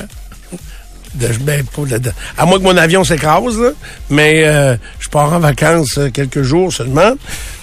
[1.16, 3.70] De- ben, de à moins que mon avion s'écrase, là.
[4.10, 7.14] mais euh, je pars en vacances euh, quelques jours seulement.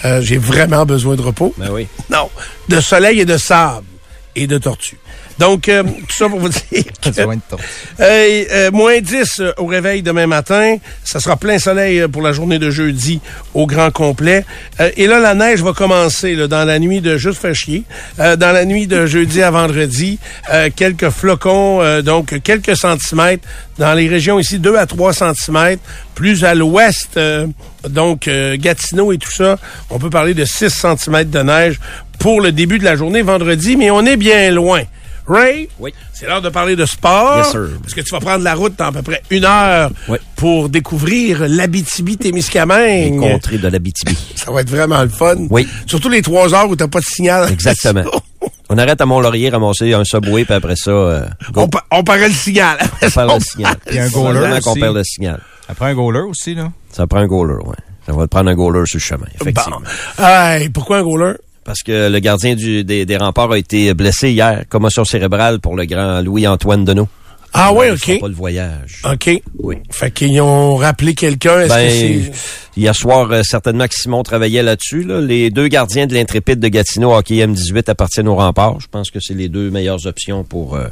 [0.05, 1.55] Euh, J'ai vraiment besoin de repos.
[1.59, 1.87] Ben oui.
[2.11, 2.29] Non,
[2.69, 3.87] de soleil et de sable
[4.35, 4.99] et de tortues.
[5.39, 6.61] Donc, euh, tout ça pour vous dire
[7.03, 10.77] que, euh, euh, moins 10 euh, au réveil demain matin.
[11.03, 13.21] Ça sera plein soleil euh, pour la journée de jeudi
[13.53, 14.45] au grand complet.
[14.81, 17.83] Euh, et là, la neige va commencer là, dans la nuit de juste faire chier.
[18.21, 20.19] Euh, dans la nuit de jeudi à vendredi,
[20.53, 23.47] euh, quelques flocons, euh, donc quelques centimètres.
[23.79, 25.83] Dans les régions ici, 2 à 3 centimètres.
[26.15, 27.49] Plus à l'ouest, euh,
[27.89, 29.59] donc euh, Gatineau et tout ça,
[29.91, 31.81] on peut parler de 6 centimètres de neige
[32.21, 34.83] pour le début de la journée vendredi, mais on est bien loin.
[35.27, 35.93] Ray, Oui.
[36.13, 37.39] c'est l'heure de parler de sport.
[37.39, 37.69] Yes, sir.
[37.83, 40.19] Parce que tu vas prendre la route dans à peu près une heure Oui.
[40.37, 43.15] pour découvrir l'Abitibi-Témiscamingue.
[43.15, 44.17] Les contrées de l'Abitibi.
[44.37, 45.37] Ça va être vraiment le fun.
[45.51, 45.67] Oui.
[45.87, 47.51] Surtout les trois heures où t'as pas de signal.
[47.53, 48.05] Exactement.
[48.71, 52.29] On arrête à Mont-Laurier, ramasser un subway, puis après ça, euh, on, pa- on paraît
[52.29, 52.79] le signal.
[53.03, 53.77] on perd le signal.
[53.91, 54.81] Il y a un goaler qu'on aussi.
[54.81, 55.41] perd le signal.
[55.69, 56.73] Après un goaler aussi, là.
[56.91, 57.77] Ça prend un goaler, ouais.
[58.07, 59.43] Ça va te prendre un goaler sur le chemin, Bon.
[59.43, 59.83] effectivement.
[60.19, 61.35] Hey, pourquoi un goaler?
[61.65, 64.65] Parce que le gardien du- des, des remparts a été blessé hier.
[64.69, 67.09] Commotion cérébrale pour le grand Louis-Antoine Deneau.
[67.57, 68.21] Ah fera OK.
[68.21, 69.01] pas le voyage.
[69.09, 69.31] OK.
[69.61, 69.77] Oui.
[69.89, 71.69] Fait qu'ils ont rappelé quelqu'un.
[71.69, 72.31] Ben, que
[72.77, 75.05] hier soir, euh, certainement que Simon travaillait là-dessus.
[75.05, 75.21] là.
[75.21, 78.81] Les deux gardiens de l'Intrépide de Gatineau Hockey M18 appartiennent au rempart.
[78.81, 80.89] Je pense que c'est les deux meilleures options pour euh,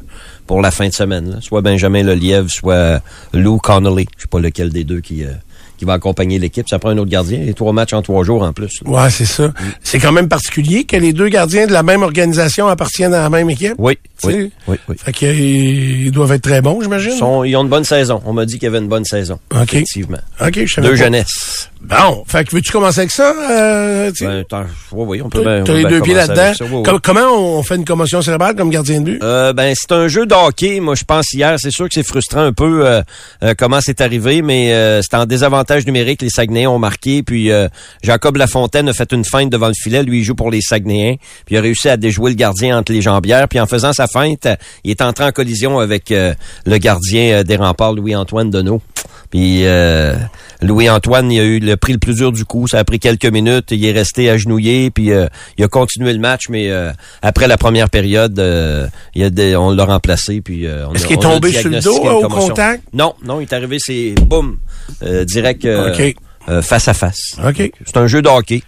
[0.47, 1.33] pour la fin de semaine.
[1.33, 1.37] là.
[1.41, 4.07] Soit Benjamin Lelièvre, soit Lou Connolly.
[4.17, 5.33] Je sais pas lequel des deux qui, euh,
[5.83, 6.69] qui va accompagner l'équipe.
[6.69, 7.41] Ça prend un autre gardien.
[7.41, 8.71] Les trois matchs en trois jours en plus.
[8.85, 8.91] là.
[8.91, 9.53] Ouais, c'est ça.
[9.83, 13.31] C'est quand même particulier que les deux gardiens de la même organisation appartiennent à la
[13.31, 13.75] même équipe.
[13.79, 14.97] Oui, oui, oui, oui.
[14.97, 17.11] Fait qu'ils doivent être très bons, j'imagine.
[17.11, 18.23] Ils, ils ont une bonne saison.
[18.25, 19.41] On m'a dit qu'il y avait une bonne saison.
[19.53, 19.75] OK.
[19.75, 20.19] Effectivement.
[20.41, 21.69] OK, je Deux jeunesses.
[21.85, 23.35] Bon, fait que veux-tu commencer avec ça?
[23.51, 24.13] Euh?
[24.21, 24.45] Ben,
[24.93, 26.41] oui, oui, on peut bien- t'as les deux pieds là-dedans.
[26.43, 26.65] avec ça.
[26.65, 26.83] Oui, oui.
[26.85, 29.23] Com- Comment on fait une commotion cérébrale comme gardien de but?
[29.23, 30.79] Euh, ben c'est un jeu de hockey.
[30.79, 33.03] Moi, je pense hier, c'est sûr que c'est frustrant un peu euh,
[33.43, 36.23] euh, comment c'est arrivé, mais euh, c'est en désavantage numérique.
[36.23, 37.67] Les Saguenayens ont marqué, puis euh,
[38.03, 40.05] Jacob Lafontaine a fait une feinte devant le filet.
[40.05, 41.17] Lui, il joue pour les Saguenayens,
[41.47, 43.49] puis il a réussi à déjouer le gardien entre les jambières.
[43.49, 44.47] Puis en faisant sa feinte,
[44.85, 46.33] il est entré en collision avec euh,
[46.65, 48.81] le gardien des remparts, Louis-Antoine Deneau.
[49.31, 50.15] Puis euh,
[50.61, 52.67] Louis-Antoine, il a eu le prix le plus dur du coup.
[52.69, 53.67] Ça a pris quelques minutes.
[53.71, 55.27] Il est resté agenouillé, puis euh,
[55.59, 56.91] il a continué le match, mais euh,
[57.23, 60.41] après la première période, euh, il y a des- on l'a remplacé.
[60.41, 62.85] Puis on Est-ce a- qu'il est a tombé sur le dos, au contact?
[62.93, 64.59] Non, non, il est arrivé, c'est boum,
[65.27, 65.67] direct
[66.63, 67.37] face à face.
[67.87, 68.63] C'est un jeu de hockey.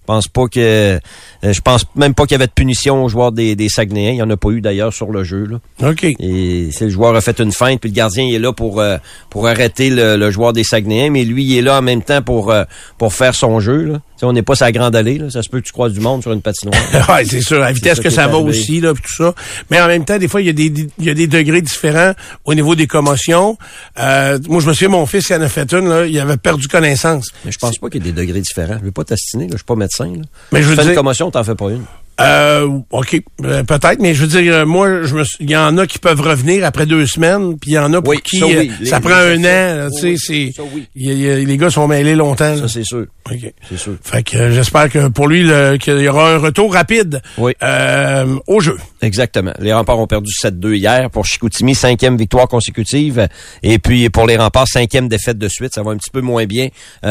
[0.00, 0.98] Je pense pas que
[1.42, 4.12] je pense même pas qu'il y avait de punition aux joueurs des, des Saguenayens.
[4.12, 5.46] Il y en a pas eu d'ailleurs sur le jeu.
[5.46, 5.88] Là.
[5.90, 6.04] OK.
[6.04, 8.80] Et c'est le joueur a fait une feinte, puis le gardien il est là pour
[8.80, 8.96] euh,
[9.30, 12.22] pour arrêter le, le joueur des Saguenayens, mais lui il est là en même temps
[12.22, 12.64] pour euh,
[12.98, 13.84] pour faire son jeu.
[13.84, 14.00] Là.
[14.22, 15.16] On n'est pas sa grande allée.
[15.18, 15.30] Là.
[15.30, 16.76] Ça se peut que tu croises du monde sur une patinoire.
[17.08, 17.60] ouais, c'est sûr.
[17.60, 18.48] La vitesse ça que ça va arrivé.
[18.50, 19.32] aussi, là, pis tout ça.
[19.70, 21.62] Mais en même temps, des fois, il y a des, il y a des degrés
[21.62, 23.56] différents au niveau des commotions.
[24.00, 26.36] Euh, moi, je me souviens, mon fils, il en a fait une, là, il avait
[26.36, 27.28] perdu connaissance.
[27.44, 28.76] mais je pense pas qu'il y ait des degrés différents.
[28.80, 30.06] Je veux pas t'astiner, je suis pas médecin.
[30.06, 30.22] Là.
[30.50, 30.96] Mais je veux Fais une dire-
[31.28, 31.84] commotion, t'en fais pas une.
[32.20, 35.78] Euh, OK, euh, peut-être, mais je veux dire, euh, moi, je me il y en
[35.78, 38.38] a qui peuvent revenir après deux semaines, puis il y en a pour Oui, qui
[38.38, 38.70] ça, oui.
[38.82, 40.50] euh, ça prend un an, tu sais,
[40.96, 42.56] les gars sont mêlés longtemps.
[42.56, 43.06] Ça c'est sûr.
[43.30, 43.52] OK.
[43.68, 43.94] C'est sûr.
[44.02, 45.48] Fait que j'espère que pour lui,
[45.80, 47.52] qu'il y aura un retour rapide Oui.
[47.62, 48.76] euh, au jeu.
[49.02, 49.52] Exactement.
[49.60, 51.10] Les remparts ont perdu 7-2 hier.
[51.10, 53.28] Pour Chicoutimi, cinquième victoire consécutive.
[53.62, 55.74] Et puis pour les remparts, cinquième défaite de suite.
[55.74, 56.68] Ça va un petit peu moins bien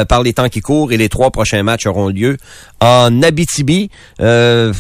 [0.10, 0.92] par les temps qui courent.
[0.92, 2.38] Et les trois prochains matchs auront lieu
[2.82, 3.90] en Abitibi.
[4.20, 4.74] Euh,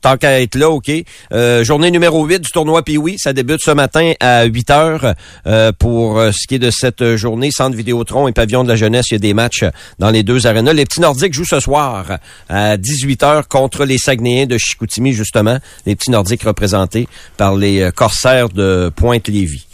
[0.00, 0.90] tant qu'à être là, OK.
[1.32, 3.16] Euh, journée numéro 8 du tournoi Pioui.
[3.18, 5.14] Ça débute ce matin à 8 heures.
[5.46, 8.76] Euh, pour euh, ce qui est de cette journée, Centre Vidéotron et Pavillon de la
[8.76, 9.64] Jeunesse, il y a des matchs
[9.98, 10.72] dans les deux arénas.
[10.72, 15.58] Les petits Nordiques jouent ce soir à 18 heures contre les Saguenayens de Chicoutimi, justement.
[15.86, 19.66] Les petits Nordiques représentés par les Corsaires de Pointe-Lévis.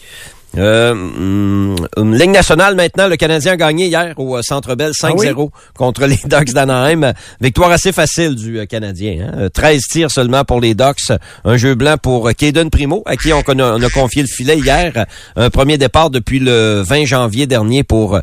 [0.57, 1.77] Euh, hum,
[2.15, 6.17] Ligue nationale maintenant, le Canadien a gagné hier au euh, Centre Bell 5-0 contre les
[6.25, 7.13] Ducks d'Anaheim.
[7.41, 9.29] Victoire assez facile du euh, Canadien.
[9.29, 9.35] Hein?
[9.37, 11.13] Euh, 13 tirs seulement pour les Ducks.
[11.45, 15.07] Un jeu blanc pour Caden Primo, à qui on, on a confié le filet hier.
[15.37, 18.19] Un premier départ depuis le 20 janvier dernier pour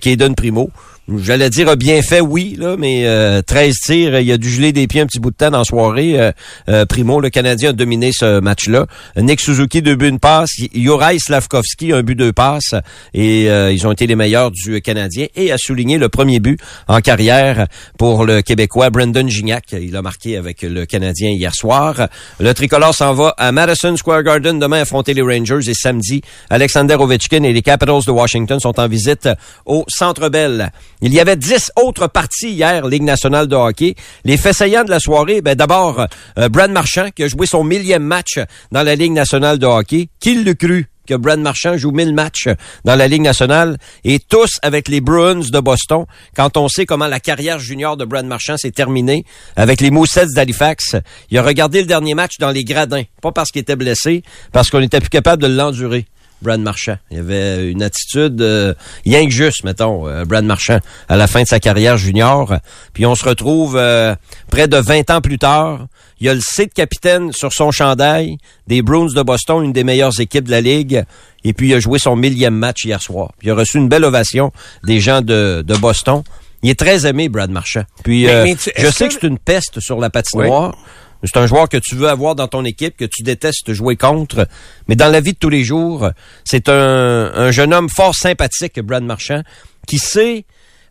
[0.00, 0.70] Caden Primo.
[1.08, 4.86] J'allais dire bien fait, oui, là, mais euh, 13 tirs, il a dû geler des
[4.86, 6.18] pieds un petit bout de temps dans soirée.
[6.18, 6.32] Euh,
[6.68, 8.86] euh, Primo, le Canadien, a dominé ce match-là.
[9.16, 10.50] Nick Suzuki, deux buts, une passe.
[10.74, 12.74] Juraj Slavkovski, un but, deux passes.
[13.14, 15.26] Et euh, ils ont été les meilleurs du Canadien.
[15.34, 17.66] Et a souligné le premier but en carrière
[17.98, 19.72] pour le Québécois Brendan Gignac.
[19.72, 22.08] Il a marqué avec le Canadien hier soir.
[22.40, 26.94] Le tricolore s'en va à Madison Square Garden demain affronter les Rangers et samedi, Alexander
[26.94, 29.28] Ovechkin et les Capitals de Washington sont en visite
[29.64, 30.70] au Centre Bell.
[31.02, 33.94] Il y avait dix autres parties hier, Ligue nationale de hockey.
[34.24, 36.06] Les faits de la soirée, ben d'abord,
[36.38, 38.38] euh, Brad Marchand qui a joué son millième match
[38.72, 40.08] dans la Ligue nationale de hockey.
[40.20, 40.88] Qui le cru?
[41.06, 42.48] que Brad Marchand joue mille matchs
[42.84, 43.78] dans la Ligue nationale?
[44.04, 46.04] Et tous avec les Bruins de Boston.
[46.34, 50.26] Quand on sait comment la carrière junior de Brad Marchand s'est terminée avec les Moussets
[50.34, 50.96] d'Halifax,
[51.30, 53.04] il a regardé le dernier match dans les gradins.
[53.22, 56.06] Pas parce qu'il était blessé, parce qu'on était plus capable de l'endurer.
[56.42, 56.96] Brad Marchand.
[57.10, 61.42] Il avait une attitude euh, rien que juste, mettons, euh, Brad Marchand, à la fin
[61.42, 62.54] de sa carrière junior.
[62.92, 64.14] Puis on se retrouve euh,
[64.50, 65.86] près de 20 ans plus tard.
[66.20, 69.84] Il a le C de capitaine sur son chandail des Bruins de Boston, une des
[69.84, 71.04] meilleures équipes de la Ligue.
[71.44, 73.32] Et puis il a joué son millième match hier soir.
[73.38, 74.52] Puis il a reçu une belle ovation
[74.84, 76.22] des gens de, de Boston.
[76.62, 77.82] Il est très aimé, Brad Marchand.
[78.02, 80.74] Puis Mais- euh, mais tu- je sais que- que c'est une peste sur la patinoire.
[81.22, 84.46] C'est un joueur que tu veux avoir dans ton équipe, que tu détestes jouer contre.
[84.88, 86.10] Mais dans la vie de tous les jours,
[86.44, 89.42] c'est un, un jeune homme fort sympathique, Brad Marchand,
[89.86, 90.44] qui sait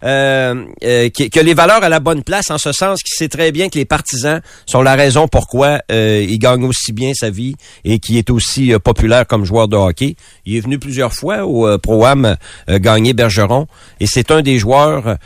[0.03, 3.51] euh, euh, que les valeurs à la bonne place, en ce sens qu'il sait très
[3.51, 7.55] bien que les partisans sont la raison pourquoi euh, il gagne aussi bien sa vie
[7.83, 10.15] et qui est aussi euh, populaire comme joueur de hockey.
[10.45, 12.35] Il est venu plusieurs fois au Pro-Am
[12.67, 13.67] gagner Bergeron
[13.99, 15.17] et c'est un des joueurs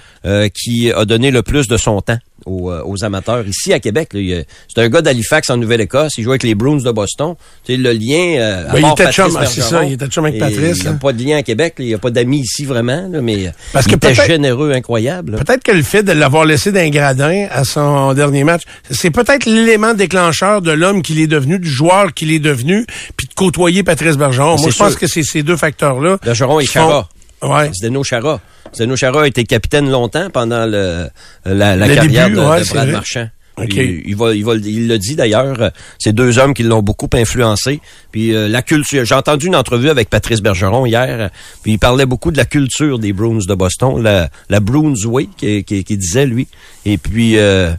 [0.54, 4.10] qui a donné le plus de son temps aux, euh, aux amateurs ici à Québec.
[4.14, 4.20] là.
[4.20, 6.14] Il, euh, C'est un gars d'Halifax en Nouvelle-Écosse.
[6.18, 7.36] Il joue avec les Bruins de Boston.
[7.66, 8.40] Tu sais, le lien.
[8.40, 10.88] euh, à Ben, il était chum, ah, ça, il était chum avec Patrice, Il n'y
[10.90, 11.76] a pas de lien à Québec.
[11.78, 11.86] là.
[11.86, 13.08] Il n'y a pas d'amis ici vraiment.
[13.12, 15.34] là, mais Parce il que était généreux, incroyable.
[15.34, 15.38] là.
[15.44, 19.46] Peut-être que le fait de l'avoir laissé d'un gradin à son dernier match, c'est peut-être
[19.46, 22.86] l'élément déclencheur de l'homme qu'il est devenu, du joueur qu'il est devenu,
[23.18, 24.56] puis de côtoyer Patrice Bergeron.
[24.56, 26.18] Moi, C'est je pense que c'est ces deux facteurs-là.
[26.24, 27.08] Bergeron et Chara.
[27.42, 27.72] Ouais.
[27.74, 28.42] Zdeno Chara.
[28.74, 31.08] Zdeno Chara a été capitaine longtemps pendant le,
[31.46, 32.90] la, la Le carrière début, de, ouais, de Brad.
[32.90, 33.30] Marchand.
[33.58, 33.68] OK.
[33.68, 37.10] Puis, il, va, il, va, il le dit d'ailleurs, c'est deux hommes qui l'ont beaucoup
[37.14, 37.82] influencé.
[38.12, 41.30] Puis euh, la culture, j'ai entendu une entrevue avec Patrice Bergeron hier,
[41.62, 45.28] puis il parlait beaucoup de la culture des Bruins de Boston, la, la Bruins Way,
[45.36, 46.48] qui, qui, qui disait lui.
[46.86, 47.72] Et puis, euh,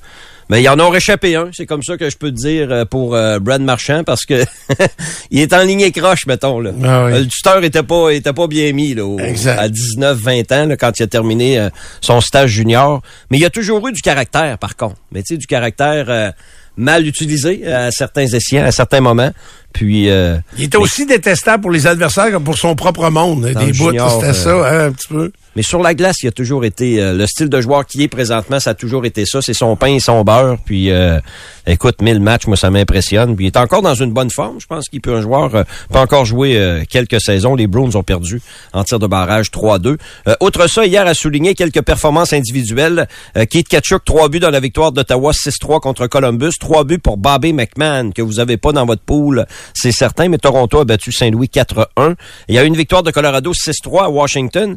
[0.50, 2.84] mais il en a réchappé un, c'est comme ça que je peux te dire euh,
[2.84, 4.44] pour euh, Brad Marchand, parce que
[5.30, 6.60] il est en ligne croche, mettons.
[6.60, 6.72] Là.
[6.84, 7.12] Ah oui.
[7.12, 10.76] Euh, Le tuteur était pas, était pas bien mis là, au- à 19-20 ans, là,
[10.76, 13.00] quand il a terminé euh, son stage junior.
[13.30, 14.96] Mais il a toujours eu du caractère, par contre.
[15.12, 16.30] Mais tu sais, du caractère euh,
[16.76, 19.30] mal utilisé à certains escients, à certains moments.
[19.72, 23.44] Puis, euh, Il était aussi détestable pour les adversaires comme pour son propre monde.
[23.46, 25.30] Des bouts, c'était euh, ça, hein, un petit peu.
[25.56, 28.08] Mais sur la glace, il a toujours été euh, le style de joueur qui est
[28.08, 29.42] présentement, ça a toujours été ça.
[29.42, 30.58] C'est son pain et son beurre.
[30.64, 31.18] Puis, euh,
[31.66, 33.36] écoute, 1000 matchs, moi, ça m'impressionne.
[33.36, 34.60] Puis, il est encore dans une bonne forme.
[34.60, 37.54] Je pense qu'il peut un joueur euh, peut encore jouer euh, quelques saisons.
[37.54, 38.40] Les Bruins ont perdu
[38.72, 39.96] en tir de barrage 3-2.
[40.28, 43.08] Euh, outre ça, hier a souligné quelques performances individuelles.
[43.36, 46.52] Euh, Keith Kachuk, trois buts dans la victoire d'Ottawa 6-3 contre Columbus.
[46.58, 50.28] Trois buts pour Bobby McMahon, que vous avez pas dans votre pool, c'est certain.
[50.28, 52.14] Mais Toronto a battu Saint-Louis 4-1.
[52.48, 54.76] Il y a eu une victoire de Colorado 6-3 à Washington.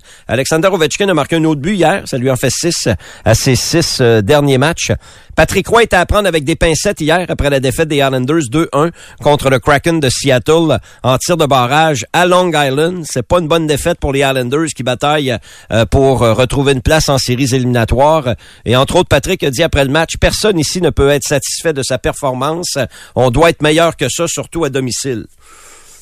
[0.71, 2.03] Ovechkin a marqué un autre but hier.
[2.05, 2.89] Ça lui en fait 6
[3.25, 4.91] à ses six euh, derniers matchs.
[5.35, 8.91] Patrick Roy était à prendre avec des pincettes hier après la défaite des Islanders 2-1
[9.21, 13.03] contre le Kraken de Seattle en tir de barrage à Long Island.
[13.09, 15.37] C'est pas une bonne défaite pour les Islanders qui bataillent
[15.71, 18.35] euh, pour euh, retrouver une place en séries éliminatoires.
[18.65, 21.73] Et entre autres, Patrick a dit après le match, personne ici ne peut être satisfait
[21.73, 22.77] de sa performance.
[23.15, 25.25] On doit être meilleur que ça, surtout à domicile.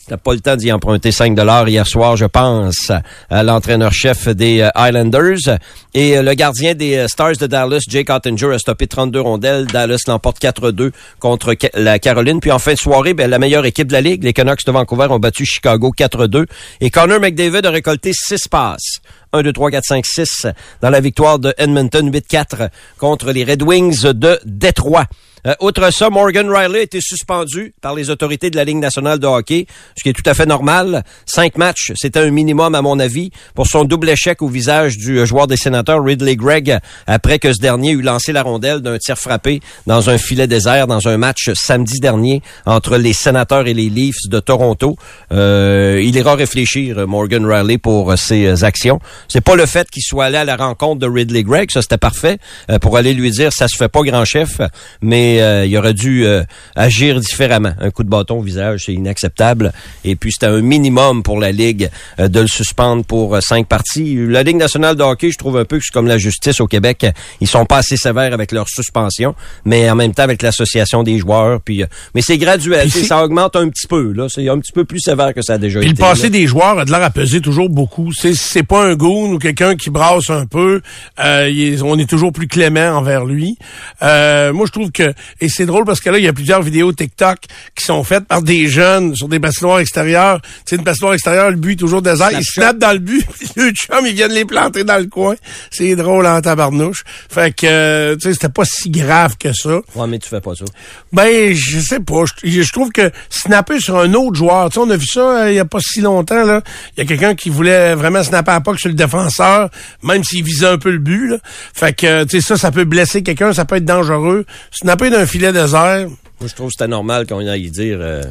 [0.07, 2.91] T'as pas le temps d'y emprunter 5 dollars hier soir, je pense,
[3.29, 5.59] à l'entraîneur-chef des euh, Islanders.
[5.93, 9.67] Et euh, le gardien des euh, Stars de Dallas, Jake Ottinger, a stoppé 32 rondelles.
[9.67, 12.39] Dallas l'emporte 4-2 contre la Caroline.
[12.39, 14.71] Puis en fin de soirée, ben, la meilleure équipe de la Ligue, les Canucks de
[14.71, 16.45] Vancouver, ont battu Chicago 4-2.
[16.81, 19.01] Et Connor McDavid a récolté 6 passes.
[19.33, 20.47] 1, 2, 3, 4, 5, 6
[20.81, 25.05] dans la victoire de Edmonton 8-4 contre les Red Wings de Détroit.
[25.47, 29.19] Euh, outre ça, Morgan Riley a été suspendu par les autorités de la Ligue nationale
[29.19, 29.65] de hockey,
[29.97, 31.03] ce qui est tout à fait normal.
[31.25, 35.17] Cinq matchs, c'était un minimum à mon avis pour son double échec au visage du
[35.17, 36.77] euh, joueur des sénateurs Ridley Gregg
[37.07, 40.87] après que ce dernier eut lancé la rondelle d'un tir frappé dans un filet désert
[40.87, 44.95] dans un match samedi dernier entre les sénateurs et les Leafs de Toronto.
[45.31, 48.99] Euh, il ira réfléchir, euh, Morgan Riley, pour ses actions.
[49.27, 51.97] C'est pas le fait qu'il soit allé à la rencontre de Ridley Gregg, ça c'était
[51.97, 52.37] parfait,
[52.81, 54.61] pour aller lui dire ça se fait pas grand chef,
[55.01, 56.43] mais mais euh, il aurait dû euh,
[56.75, 57.71] agir différemment.
[57.79, 59.71] Un coup de bâton au visage, c'est inacceptable.
[60.03, 61.89] Et puis, c'était un minimum pour la Ligue
[62.19, 64.17] euh, de le suspendre pour cinq parties.
[64.27, 66.67] La Ligue nationale de hockey, je trouve un peu que c'est comme la justice au
[66.67, 67.05] Québec.
[67.39, 71.17] Ils sont pas assez sévères avec leur suspension, mais en même temps avec l'association des
[71.17, 71.61] joueurs.
[71.61, 72.89] Puis, mais c'est graduel.
[72.91, 74.11] Ça augmente un petit peu.
[74.11, 74.27] là.
[74.29, 76.01] C'est un petit peu plus sévère que ça a déjà Puis le été.
[76.01, 76.29] passé là.
[76.29, 78.11] des joueurs a de l'air à peser toujours beaucoup.
[78.13, 80.81] C'est c'est pas un goon ou quelqu'un qui brasse un peu.
[81.17, 83.57] Est- on est toujours plus clément envers lui.
[84.01, 86.61] Euh, moi, je trouve que et c'est drôle parce que là, il y a plusieurs
[86.61, 87.39] vidéos TikTok
[87.75, 90.41] qui sont faites par des jeunes sur des patinoires extérieures.
[90.41, 92.29] Tu sais, une patinoire extérieure, le but est toujours désert.
[92.31, 92.51] Ils Snapchat.
[92.53, 93.25] snappent dans le but.
[93.57, 95.35] Deux chums, ils viennent les planter dans le coin.
[95.71, 97.03] C'est drôle en tabarnouche.
[97.29, 99.81] Fait que, euh, tu sais, c'était pas si grave que ça.
[99.95, 100.65] Ouais, mais tu fais pas ça.
[101.13, 102.23] Ben, je sais pas.
[102.43, 105.21] Je, je trouve que snapper sur un autre joueur, tu sais, on a vu ça
[105.21, 106.61] euh, il y a pas si longtemps, là.
[106.97, 109.69] Il y a quelqu'un qui voulait vraiment snapper à pas sur le défenseur,
[110.03, 111.37] même s'il visait un peu le but, là.
[111.73, 114.45] Fait que, tu sais, ça, ça peut blesser quelqu'un, ça peut être dangereux.
[114.71, 117.97] Snapper d'un filet désert, Moi, je trouve que c'était normal qu'on aille dire.
[118.01, 118.23] euh,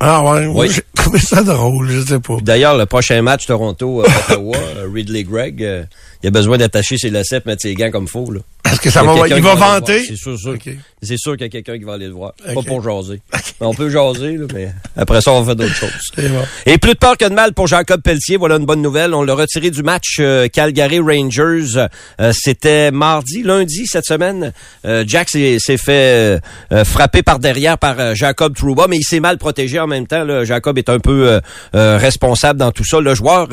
[0.00, 0.68] ah ouais, Oui.
[0.70, 2.36] j'ai trouvé ça drôle, je sais pas.
[2.42, 4.56] D'ailleurs, le prochain match Toronto-Ottawa,
[4.94, 5.84] Ridley Gregg, euh,
[6.26, 8.32] il a besoin d'attacher ses lacets, mettre ses gants comme faux.
[8.32, 8.40] Là.
[8.72, 10.02] Est-ce que ça Il va, il va vanter?
[10.04, 10.56] C'est sûr, sûr.
[11.00, 12.32] C'est sûr qu'il y a quelqu'un qui va aller le voir.
[12.52, 13.20] Pas pour jaser.
[13.60, 15.90] On peut jaser, là, mais après ça, on va faire d'autres choses.
[16.16, 16.44] Bon.
[16.66, 18.36] Et plus de peur que de mal pour Jacob Pelletier.
[18.38, 19.14] Voilà une bonne nouvelle.
[19.14, 21.86] On l'a retiré du match euh, Calgary Rangers.
[22.20, 24.52] Euh, C'était mardi, lundi cette semaine.
[24.84, 26.40] Euh, Jack s'est fait
[26.84, 30.24] frapper par derrière par Jacob Trouba, mais il s'est mal protégé en même temps.
[30.24, 30.44] là.
[30.44, 31.40] Jacob est un peu
[31.72, 33.00] responsable dans tout ça.
[33.00, 33.48] Le joueur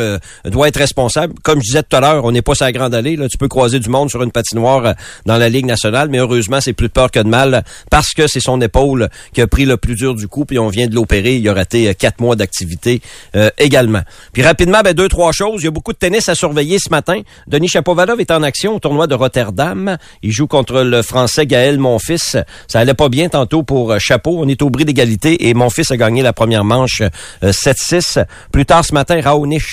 [0.46, 1.36] doit être responsable.
[1.44, 3.16] Comme je disais tout à l'heure, on n'est pas la grande allée.
[3.16, 3.28] Là.
[3.30, 4.94] Tu peux croiser du monde sur une patinoire euh,
[5.26, 8.40] dans la Ligue nationale, mais heureusement, c'est plus peur que de mal parce que c'est
[8.40, 11.36] son épaule qui a pris le plus dur du coup, puis on vient de l'opérer.
[11.36, 13.02] Il a raté euh, quatre mois d'activité
[13.36, 14.02] euh, également.
[14.32, 15.62] Puis rapidement, ben, deux, trois choses.
[15.62, 17.22] Il y a beaucoup de tennis à surveiller ce matin.
[17.48, 19.98] Denis Chapovalov est en action au tournoi de Rotterdam.
[20.22, 22.44] Il joue contre le Français Gaël Monfils.
[22.68, 24.40] Ça allait pas bien tantôt pour Chapeau.
[24.40, 27.02] On est au bris d'égalité et Monfils a gagné la première manche
[27.44, 28.26] euh, 7-6.
[28.52, 29.64] Plus tard ce matin, Raonic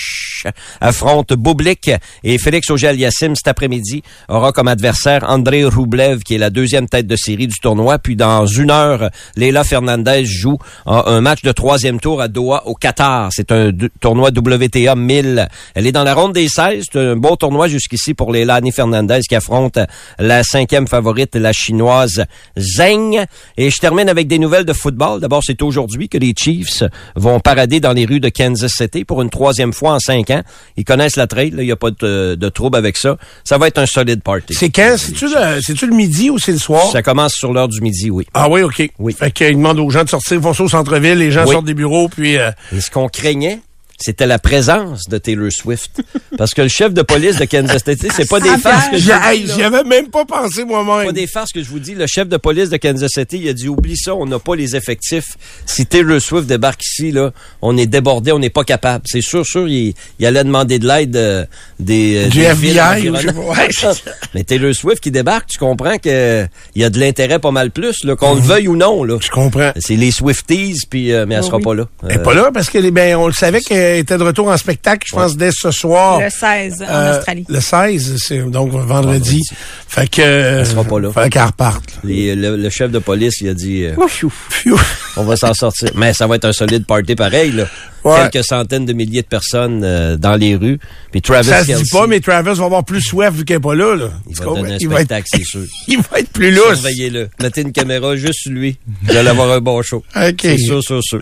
[0.79, 1.91] affronte Bublik
[2.23, 7.05] et Félix Auger-Aliassime cet après-midi aura comme adversaire André Roublev qui est la deuxième tête
[7.05, 7.99] de série du tournoi.
[7.99, 12.73] Puis dans une heure, Leila Fernandez joue un match de troisième tour à Doha au
[12.73, 13.29] Qatar.
[13.31, 15.47] C'est un tournoi WTA 1000.
[15.75, 16.85] Elle est dans la ronde des 16.
[16.91, 19.77] C'est un beau tournoi jusqu'ici pour Leila Annie Fernandez qui affronte
[20.17, 22.25] la cinquième favorite, la chinoise
[22.57, 23.25] Zheng.
[23.57, 25.19] Et je termine avec des nouvelles de football.
[25.19, 26.83] D'abord, c'est aujourd'hui que les Chiefs
[27.15, 30.41] vont parader dans les rues de Kansas City pour une troisième fois en cinq ans.
[30.77, 33.17] Ils connaissent la trail, il n'y a pas de, de trouble avec ça.
[33.43, 34.53] Ça va être un solide party.
[34.53, 34.95] C'est quand?
[34.97, 36.85] C'est-tu le, le midi ou c'est le soir?
[36.91, 38.25] Ça commence sur l'heure du midi, oui.
[38.33, 38.89] Ah oui, OK.
[38.99, 39.13] Oui.
[39.17, 41.53] Fait qu'ils demandent aux gens de sortir, ils vont ça au centre-ville, les gens Oui.
[41.53, 42.37] sortent des bureaux, puis...
[42.37, 43.59] euh, Et ce qu'on craignait,
[44.01, 46.01] c'était la présence de Taylor Swift.
[46.37, 48.97] Parce que le chef de police de Kansas City, c'est pas des Ah, farces que
[48.97, 49.11] je
[49.55, 51.05] J'y avais même pas pensé moi-même.
[51.07, 51.95] pas des farces que je vous dis.
[51.95, 54.55] Le chef de police de Kansas City, il a dit oublie ça, on n'a pas
[54.55, 55.37] les effectifs.
[55.65, 59.03] Si Taylor Swift débarque ici, là, on est débordé, on n'est pas capable.
[59.07, 61.45] C'est sûr, sûr, il, il allait demander de l'aide euh,
[61.79, 63.49] des, euh, Du des FBI villes ou.
[63.51, 63.67] Ouais.
[64.33, 67.71] Mais Taylor Swift qui débarque, tu comprends que il y a de l'intérêt pas mal
[67.71, 69.03] plus, là, qu'on le veuille ou non.
[69.03, 69.17] Là.
[69.21, 69.71] Je comprends.
[69.77, 71.63] C'est les Swifties, puis euh, mais elle Oh sera oui.
[71.63, 71.87] pas là.
[72.03, 74.47] Elle est Euh, pas là parce que ben, on le savait qu'elle était de retour
[74.47, 76.19] en spectacle, je pense, dès ce soir.
[76.19, 77.45] Le 16 en Euh, Australie.
[77.49, 78.87] Le 16, c'est donc vendredi.
[78.87, 79.41] Vendredi.
[79.87, 80.21] Fait que.
[80.21, 81.11] Elle sera pas là.
[81.11, 81.99] Fait qu'elle reparte.
[82.03, 84.31] les- le, le chef de police, il a dit euh, Pfiou.
[85.17, 85.89] on va s'en sortir.
[85.95, 87.51] Mais ça va être un solide party pareil.
[87.51, 87.65] Là.
[88.03, 88.29] Ouais.
[88.31, 90.79] Quelques centaines de milliers de personnes euh, dans les rues.
[91.11, 93.59] Puis Travis Ça se dit pas, mais Travis va avoir plus soif vu qu'elle est
[93.59, 93.95] pas là.
[93.95, 94.09] là.
[94.29, 95.61] il va donner un il, va être, spectacle, c'est sûr.
[95.87, 96.79] il va être plus lousse.
[96.79, 97.29] Surveillez-le.
[97.41, 98.77] Mettez une caméra juste sur lui.
[99.03, 100.03] Vous allez avoir un bon show.
[100.15, 100.39] OK.
[100.41, 101.21] C'est sûr, sûr, sûr.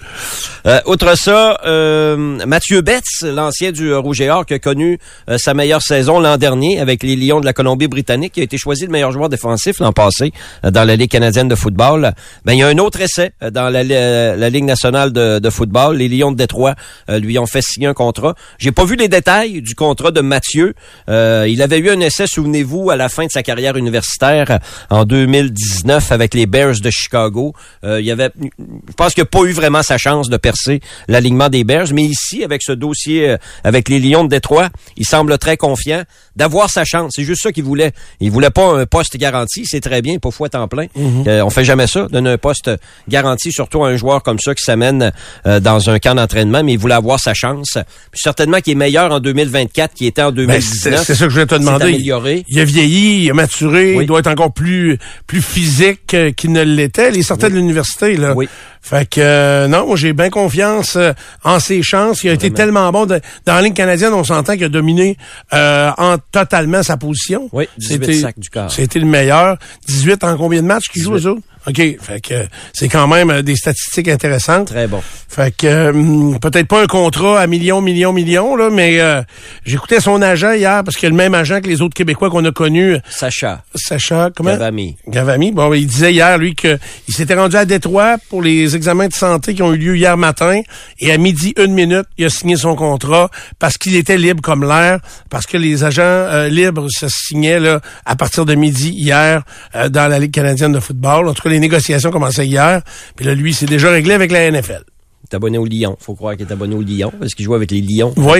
[0.65, 2.15] Euh, outre ça, euh,
[2.45, 4.99] Mathieu Betts, l'ancien du euh, Rouge et Or, qui a connu
[5.37, 8.85] sa meilleure saison l'an dernier avec les Lions de la Colombie-Britannique, qui a été choisi
[8.85, 10.31] le meilleur joueur défensif l'an passé
[10.63, 12.13] dans la Ligue canadienne de football.
[12.45, 15.97] Ben, il y a un autre essai dans la, la Ligue nationale de, de football.
[15.97, 16.68] Les Lions de Détroit
[17.09, 18.35] euh, lui ont fait signer un contrat.
[18.57, 20.73] J'ai pas vu les détails du contrat de Mathieu.
[21.09, 24.57] Euh, il avait eu un essai, souvenez-vous, à la fin de sa carrière universitaire euh,
[24.89, 27.53] en 2019 avec les Bears de Chicago.
[27.83, 30.81] Euh, il y avait, je pense qu'il n'a pas eu vraiment sa chance de percer
[31.07, 35.37] l'alignement des Bears, mais ici, avec ce dossier, avec les Lions de Détroit, il semble
[35.37, 36.03] très confiant
[36.35, 37.13] d'avoir sa chance.
[37.15, 37.91] C'est juste ça qu'il voulait.
[38.19, 40.87] Il voulait pas un poste garanti, c'est très bien, pas fois temps plein.
[41.27, 42.71] Euh, on fait jamais ça, donner un poste
[43.07, 45.11] garanti, surtout à un joueur comme ça qui s'amène
[45.45, 47.77] euh, dans un camp d'entraînement, mais il voulait avoir sa chance.
[48.11, 51.03] Puis certainement qu'il est meilleur en 2024 qu'il était en Ben, c'est 2019.
[51.05, 51.85] c'est ça que je voulais te demander.
[51.85, 52.43] amélioré.
[52.47, 54.03] Il a vieilli, il a maturé, Oui.
[54.03, 57.11] il doit être encore plus plus physique qu'il ne l'était.
[57.13, 58.33] Il sortait de l'université là.
[58.35, 58.47] Oui.
[58.81, 61.11] Fait que euh, non, moi j'ai bien confiance euh,
[61.43, 62.23] en ses chances.
[62.23, 65.17] Il a été tellement bon de- dans la ligne canadienne, on s'entend qu'il a dominé
[65.53, 67.49] euh, en totalement sa position.
[67.51, 68.71] Oui, 18 C'était- sacs du quart.
[68.71, 69.57] C'était le meilleur.
[69.87, 71.27] 18 en combien de matchs qu'il joue 18.
[71.27, 71.41] eux autres?
[71.69, 71.97] OK.
[72.01, 74.67] Fait que c'est quand même euh, des statistiques intéressantes.
[74.67, 75.01] Très bon.
[75.27, 79.21] Fait que euh, peut-être pas un contrat à millions, millions, millions, là, mais euh,
[79.65, 82.43] j'écoutais son agent hier parce qu'il a le même agent que les autres Québécois qu'on
[82.45, 82.97] a connus.
[83.09, 83.63] Sacha.
[83.75, 84.51] Sacha, comment?
[84.51, 84.97] Gavami.
[85.07, 85.51] Gavami.
[85.51, 86.79] Bon, il disait hier, lui, qu'il
[87.09, 90.61] s'était rendu à Détroit pour les examens de santé qui ont eu lieu hier matin.
[90.99, 93.29] Et à midi, une minute, il a signé son contrat
[93.59, 97.81] parce qu'il était libre comme l'air, parce que les agents euh, libres se signaient là,
[98.05, 99.43] à partir de midi hier
[99.75, 101.27] euh, dans la Ligue canadienne de football.
[101.27, 102.81] En tout cas, les négociations commençaient hier.
[103.15, 104.83] Puis là, lui, c'est déjà réglé avec la NFL.
[105.25, 105.95] Est abonné au Lion.
[105.99, 108.13] Faut croire qu'il est abonné au Lion parce qu'il joue avec les Lions.
[108.17, 108.39] Oui,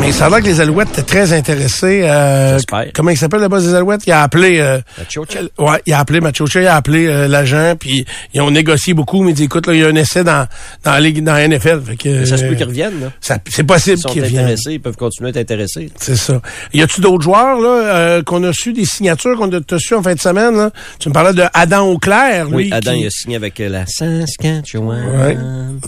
[0.00, 2.02] mais ça a l'air que les Alouettes étaient très intéressés.
[2.02, 2.86] Euh, J'espère.
[2.92, 4.02] comment il s'appelle le boss des Alouettes?
[4.06, 4.58] Il a appelé...
[4.58, 5.38] Euh, Machocha.
[5.58, 8.04] Ouais, il a appelé Machocha, il a appelé euh, l'agent, puis
[8.34, 10.46] ils ont négocié beaucoup, mais il dit, écoute, là, il y a un essai dans,
[10.84, 11.80] dans la Ligue, dans la NFL.
[11.86, 13.10] Fait que, Mais ça se peut qu'ils reviennent.
[13.20, 14.40] C'est possible Ils sont qu'ils reviennent.
[14.44, 15.90] intéressés, ils peuvent continuer à être intéressés.
[15.98, 16.42] C'est ça.
[16.74, 20.02] Y a-tu d'autres joueurs là euh, qu'on a su des signatures qu'on a su en
[20.02, 20.70] fin de semaine là?
[20.98, 22.54] Tu me parlais de Adam Auclair, lui.
[22.56, 25.02] Oui, Adam, qui- il a signé avec euh, la Saskatchewan.
[25.16, 25.36] Ouais.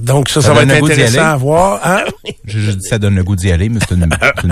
[0.00, 1.80] Donc ça, ça, Ça va être intéressant à voir.
[1.84, 2.04] Hein?
[2.44, 4.06] J'ai juste dit ça donne le goût d'y aller, mais c'est une,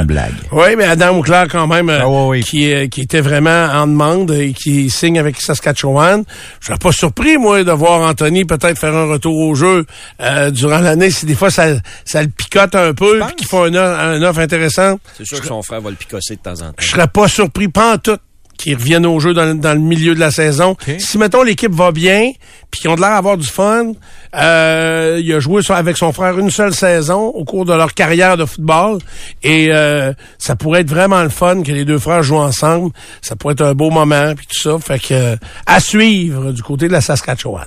[0.05, 0.33] blague.
[0.53, 2.41] Oui, mais Adam Auclair, quand même, Ah ouais, ouais.
[2.41, 6.24] Qui, euh, qui était vraiment en demande et qui signe avec Saskatchewan.
[6.61, 9.85] Je serais pas surpris, moi, de voir Anthony peut-être faire un retour au jeu
[10.20, 11.11] euh, durant l'année.
[11.11, 11.66] Si des fois, ça,
[12.05, 15.41] ça le picote un peu puis qu'il font un, offre- un offre intéressante, C'est sûr
[15.41, 16.74] que son frère va le picosser de temps en temps.
[16.79, 18.16] je serais pas surpris, pas en tout,
[18.57, 20.76] qu'ils reviennent au jeu dans, le- dans le milieu de la saison.
[20.98, 22.32] Si, mettons, l'équipe va bien,
[22.70, 23.92] puis qu'ils ont de l'air d'avoir du fun,
[24.34, 28.36] euh, il a joué avec son frère une seule saison au cours de leur carrière
[28.36, 28.98] de football,
[29.42, 32.90] et euh, ça pourrait être vraiment le fun que les deux frères jouent ensemble.
[33.22, 34.78] Ça pourrait être un beau moment, puis tout ça.
[34.78, 35.36] Fait que,
[35.66, 37.66] à suivre du côté de la Saskatchewan.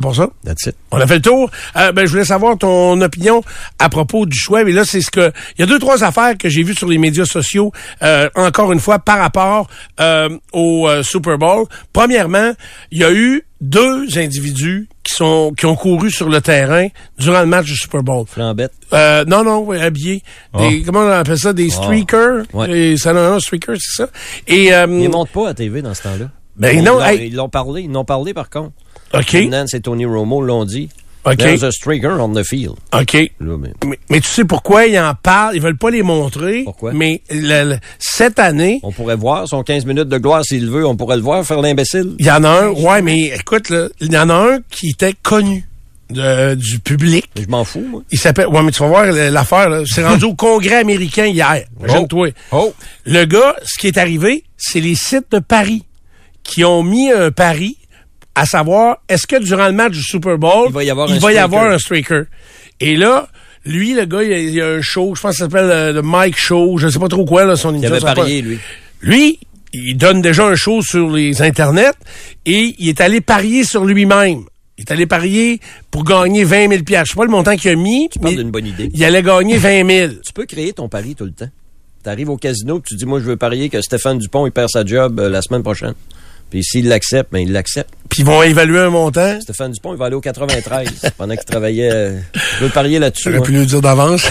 [0.00, 0.28] Pour ça?
[0.44, 0.76] That's it.
[0.90, 1.50] On a fait le tour.
[1.76, 3.42] Euh, ben, je voulais savoir ton opinion
[3.78, 4.64] à propos du choix.
[4.64, 6.88] Mais là, c'est ce que il y a deux trois affaires que j'ai vues sur
[6.88, 7.72] les médias sociaux.
[8.02, 9.68] euh, encore une fois, par rapport
[10.00, 11.66] euh, au euh, Super Bowl.
[11.92, 12.52] Premièrement,
[12.90, 16.88] il y a eu deux individus qui sont qui ont couru sur le terrain
[17.18, 18.24] durant le match du Super Bowl.
[18.26, 18.72] Flambette.
[18.94, 20.22] Euh, non, non, habillés.
[20.58, 21.52] Des, Comment on appelle ça?
[21.52, 22.44] Des streakers?
[22.54, 22.70] Ouais.
[22.70, 24.08] Et ça, non, non, streakers, c'est ça?
[24.46, 26.30] Et euh, Ils montent pas à TV dans ce temps-là.
[26.56, 27.28] Ben Ils non, l'ont- hey.
[27.28, 27.82] Ils l'ont parlé.
[27.82, 28.72] Ils l'ont parlé, par contre.
[29.14, 29.34] OK.
[29.48, 30.88] Nance et Tony Romo l'ont dit.
[31.26, 31.36] OK.
[31.36, 32.76] There's a streaker on the field.
[32.94, 33.12] OK.
[33.40, 35.54] Là, mais Mais, mais tu sais pourquoi ils en parlent?
[35.54, 36.62] Ils veulent pas les montrer.
[36.64, 36.92] Pourquoi?
[36.92, 40.86] Mais le- le- cette année, on pourrait voir son 15 minutes de gloire s'il veut.
[40.86, 42.14] On pourrait le voir faire l'imbécile.
[42.18, 42.68] il y en a un.
[42.70, 45.66] Ouais, mais écoute, là, il y en a un qui était connu
[46.08, 47.28] de- du public.
[47.36, 48.02] Je m'en fous, moi.
[48.10, 48.46] Il s'appelle.
[48.46, 49.82] Ouais, mais tu vas voir l'affaire.
[49.84, 51.64] C'est rendu au Congrès américain hier.
[51.80, 52.28] Imagine-toi.
[52.52, 52.72] Oh!
[53.04, 55.84] Le gars, ce qui est arrivé, c'est les sites de paris
[56.42, 57.76] qui ont mis un pari
[58.34, 61.12] à savoir est-ce que durant le match du Super Bowl, Il va y avoir un
[61.12, 61.42] va y streaker.
[61.44, 62.24] avoir un streaker.
[62.80, 63.28] Et là,
[63.64, 65.70] lui, le gars, il y a, il a un show, je pense que ça s'appelle
[65.70, 68.48] euh, le Mike Show, je sais pas trop quoi, là, son Il avait parié, pas-
[68.48, 68.58] lui.
[69.02, 69.38] Lui,
[69.72, 71.92] il donne déjà un show sur les internets
[72.46, 74.44] et il est allé parier sur lui-même.
[74.78, 75.60] Il est allé parier
[75.90, 78.08] pour gagner 20 000 Je sais pas le montant qu'il a mis.
[78.10, 78.90] Tu parles mais d'une bonne idée.
[78.94, 81.50] Il allait gagner 20 000 Tu peux créer ton pari tout le temps.
[82.02, 84.52] Tu arrives au casino et tu dis, moi, je veux parier que Stéphane Dupont, il
[84.52, 85.92] perd sa job euh, la semaine prochaine.
[86.48, 87.92] Puis s'il l'accepte, ben, il l'accepte.
[88.10, 89.40] Puis ils vont évaluer un montant.
[89.40, 91.90] Stéphane Dupont, il va aller au 93 pendant qu'il travaillait.
[91.92, 92.18] euh,
[92.58, 93.22] je veux parier là-dessus.
[93.24, 93.46] J'aurais moi.
[93.46, 94.26] pu le dire d'avance.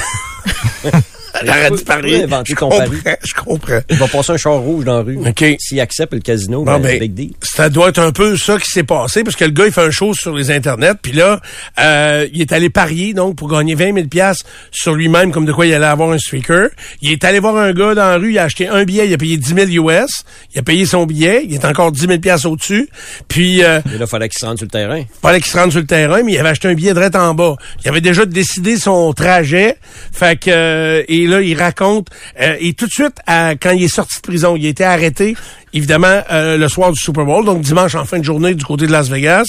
[2.44, 2.86] Dû Je comprends,
[3.24, 3.80] je comprends.
[3.90, 5.18] Il va passer un char rouge dans la rue.
[5.18, 5.46] OK.
[5.60, 7.32] S'il accepte le casino, Bon, ben, ben, deal.
[7.42, 9.82] ça doit être un peu ça qui s'est passé, parce que le gars, il fait
[9.82, 11.40] un show sur les internets, puis là,
[11.80, 15.52] euh, il est allé parier, donc, pour gagner 20 000 piastres sur lui-même, comme de
[15.54, 16.70] quoi il allait avoir un streaker.
[17.02, 19.14] Il est allé voir un gars dans la rue, il a acheté un billet, il
[19.14, 20.24] a payé 10 000 US,
[20.54, 22.90] il a payé son billet, il est encore 10 000 piastres au-dessus,
[23.28, 23.64] puis...
[23.64, 25.04] Euh, Et là, il fallait qu'il se rende sur le terrain.
[25.22, 27.34] fallait qu'il se rende sur le terrain, mais il avait acheté un billet direct en
[27.34, 27.56] bas.
[27.84, 29.78] Il avait déjà décidé son trajet.
[30.12, 32.08] Fait que euh, et là, il raconte
[32.42, 34.84] euh, et tout de suite, à- quand il est sorti de prison, il a été
[34.84, 35.36] arrêté,
[35.74, 38.88] évidemment, euh, le soir du Super Bowl, donc dimanche en fin de journée du côté
[38.88, 39.44] de Las Vegas.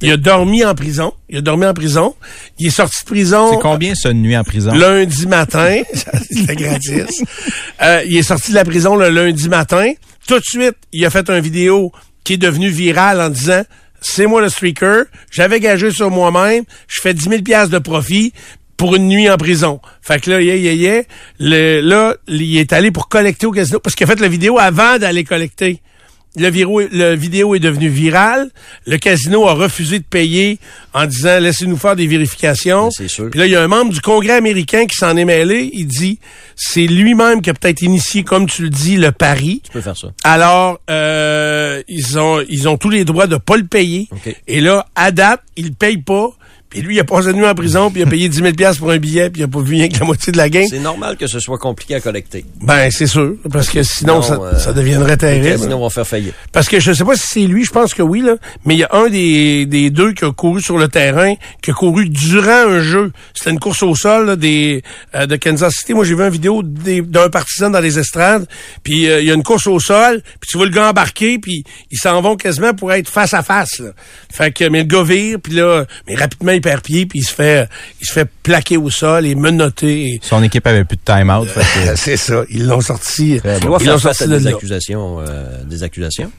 [0.00, 1.12] Il a dormi en prison.
[1.28, 2.14] Il a dormi en prison.
[2.58, 3.50] Il est sorti de prison.
[3.52, 4.72] C'est combien ça, une nuit en prison?
[4.74, 5.80] Lundi matin,
[6.30, 7.22] c'était gratis.
[7.82, 9.92] Euh, il est sorti de la prison le lundi matin.
[10.26, 11.90] Tout de suite, il a fait une vidéo
[12.24, 13.62] qui est devenue virale en disant
[14.04, 18.32] c'est moi le streaker, j'avais gagé sur moi-même, je fais 10 000 piastres de profit
[18.82, 19.80] pour une nuit en prison.
[20.00, 21.02] Fait que là, yeah, yeah, yeah,
[21.38, 24.58] le, là, il est allé pour collecter au casino, parce qu'il a fait la vidéo
[24.58, 25.80] avant d'aller collecter.
[26.34, 28.50] Le, viro, le vidéo est devenu viral.
[28.88, 30.58] Le casino a refusé de payer
[30.94, 32.86] en disant laissez-nous faire des vérifications.
[32.86, 33.30] Ben, c'est sûr.
[33.30, 35.70] Puis là, il y a un membre du Congrès américain qui s'en est mêlé.
[35.74, 36.18] Il dit
[36.56, 39.60] c'est lui-même qui a peut-être initié, comme tu le dis, le pari.
[39.64, 40.08] Tu peux faire ça.
[40.24, 44.08] Alors, euh, ils ont ils ont tous les droits de pas le payer.
[44.10, 44.34] OK.
[44.48, 46.30] Et là, à date, ils le payent pas.
[46.72, 48.52] Puis lui, il a passé la nuit en prison, puis il a payé 10 000
[48.54, 50.48] piastres pour un billet, puis il a pas vu rien que la moitié de la
[50.48, 50.64] game.
[50.66, 52.46] C'est normal que ce soit compliqué à collecter.
[52.62, 55.48] Ben, c'est sûr, parce que sinon, Non, ça, euh, ça deviendrait terrible.
[55.48, 56.32] casinos vont faire faillite.
[56.50, 58.78] Parce que je sais pas si c'est lui, je pense que oui, là, mais il
[58.78, 62.08] y a un des, des deux qui a couru sur le terrain, qui a couru
[62.08, 63.12] durant un jeu.
[63.34, 64.82] C'était une course au sol là, des
[65.14, 65.92] euh, de Kansas City.
[65.92, 68.46] Moi, j'ai vu une vidéo d'un partisan dans les estrades,
[68.82, 71.38] puis euh, il y a une course au sol, puis tu vois le gars embarquer,
[71.38, 73.78] puis ils s'en vont quasiment pour être face à face.
[73.80, 73.90] Là.
[74.32, 77.22] Fait que mais le gars vire, puis là, mais rapidement il perd pied, puis il
[77.24, 77.68] se fait
[78.00, 80.04] il se fait plaquer au sol et menotter.
[80.14, 81.48] et- Son équipe avait plus de time-out.
[81.96, 83.38] c'est ça, ils l'ont sorti.
[83.40, 85.20] Doit Ils l'ont faire face sorti à de des accusations.
[85.20, 86.32] euh, des accusations?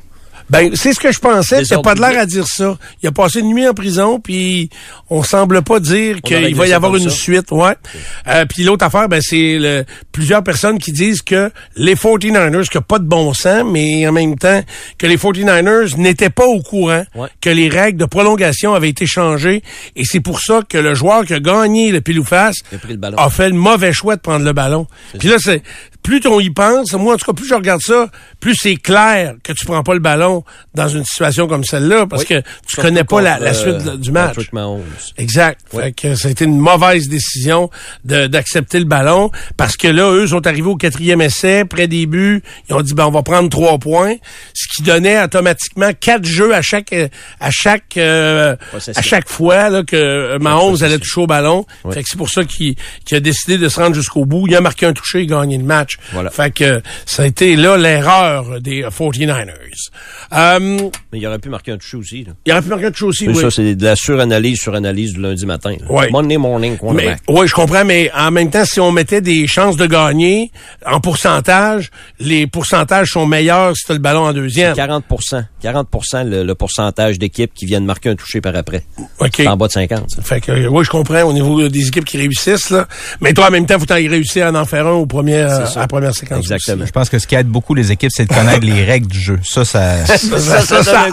[0.50, 1.64] Ben, c'est ce que je pensais.
[1.64, 2.78] T'as pas de l'air à dire ça.
[3.02, 4.70] Il a passé une nuit en prison, puis
[5.10, 7.16] on semble pas dire qu'il va y avoir une ça.
[7.16, 7.52] suite.
[7.52, 7.76] Ouais.
[8.28, 12.78] Euh, puis l'autre affaire, ben c'est le- plusieurs personnes qui disent que les 49ers, qu'il
[12.80, 14.62] n'y a pas de bon sens, mais en même temps
[14.98, 17.30] que les 49ers n'étaient pas au courant Ouais.
[17.42, 19.62] que les règles de prolongation avaient été changées.
[19.96, 22.58] Et c'est pour ça que le joueur qui a gagné le pile ou face
[23.18, 24.88] a fait le mauvais choix de prendre le ballon.
[25.20, 25.62] Puis là, c'est
[26.02, 29.36] plus on y pense, moi en tout cas, plus je regarde ça, plus c'est clair
[29.44, 30.33] que tu prends pas le ballon
[30.74, 32.28] dans une situation comme celle-là, parce Oui.
[32.30, 34.30] que tu Surtout connais pas la, euh, suite du match.
[34.36, 34.82] Patrick Mahomes.
[35.18, 35.60] Exact.
[35.74, 35.84] Ouais.
[35.84, 37.70] Fait que ça a été une mauvaise décision
[38.04, 42.42] d'accepter le ballon parce que là, eux sont arrivés au quatrième essai, près des buts.
[42.70, 44.16] Ils ont dit, ben, on va prendre trois points,
[44.54, 47.08] ce qui donnait automatiquement quatre jeux à chaque, euh,
[47.40, 48.56] à chaque, euh,
[48.96, 50.86] à chaque fois, là, que euh, Mahomes possession.
[50.88, 51.66] allait toucher au ballon.
[51.92, 52.76] Fait que c'est pour ça qu'il
[53.12, 54.48] a décidé de se rendre jusqu'au bout.
[54.48, 55.98] Il a marqué un touché, il a gagné le match.
[56.12, 56.30] Voilà.
[56.30, 59.52] Fait que ça a été là l'erreur des euh, 49ers.
[60.34, 60.60] Euh,
[61.12, 62.24] Mais il aurait pu marquer un touché aussi.
[62.24, 62.34] Là.
[62.46, 63.42] il aurait pu marquer un touché aussi, C'est oui.
[63.42, 65.76] Ça, c'est de la suranalyse sur analyse du lundi matin.
[65.80, 65.92] là.
[65.92, 66.10] Ouais.
[66.12, 67.22] Monday morning, cornerback.
[67.30, 70.52] oui, je comprends, mais en même temps, si on mettait des chances de gagner
[70.86, 74.76] en pourcentage, les pourcentages sont meilleurs si tu as le ballon en deuxième.
[74.76, 75.88] 40% 40
[76.26, 78.84] le, le pourcentage d'équipes qui viennent marquer un touché par après.
[79.20, 79.42] OK.
[79.48, 80.10] En bas de 50.
[80.10, 80.22] ça.
[80.22, 82.88] Fait que, euh, oui, je comprends au niveau des équipes qui réussissent, là.
[83.22, 85.66] Mais toi, en même temps, faut y réussir à en faire un au premier, euh,
[85.66, 86.40] à la première séquence.
[86.40, 86.86] Exactement.
[86.86, 89.20] Je pense que ce qui aide beaucoup les équipes, c'est de connaître les règles du
[89.20, 89.40] jeu.
[89.44, 90.06] Ça, ça...
[90.18, 91.08] Ça, ça, Ça.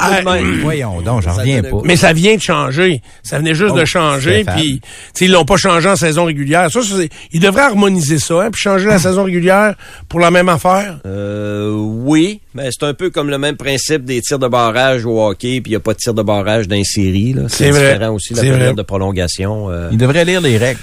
[0.63, 1.79] Voyons donc, j'en Ça reviens pas.
[1.85, 3.03] Mais ça vient de changer.
[3.23, 6.25] Ça venait juste Oh, de changer, puis tu sais, ils l'ont pas changé en saison
[6.25, 6.71] régulière.
[6.71, 9.75] Ça, c'est- ils devraient harmoniser ça, hein, puis changer la saison régulière
[10.09, 10.99] pour la même affaire.
[11.07, 15.21] Euh, oui, mais c'est un peu comme le même principe des tirs de barrage au
[15.25, 17.33] hockey, puis il n'y a pas de tir de barrage dans les séries.
[17.35, 17.43] là.
[17.49, 17.93] C'est C'est vrai.
[17.95, 18.73] différent aussi la période vrai.
[18.75, 19.71] de prolongation.
[19.71, 19.89] euh.
[19.93, 20.81] Ils devraient lire les règles.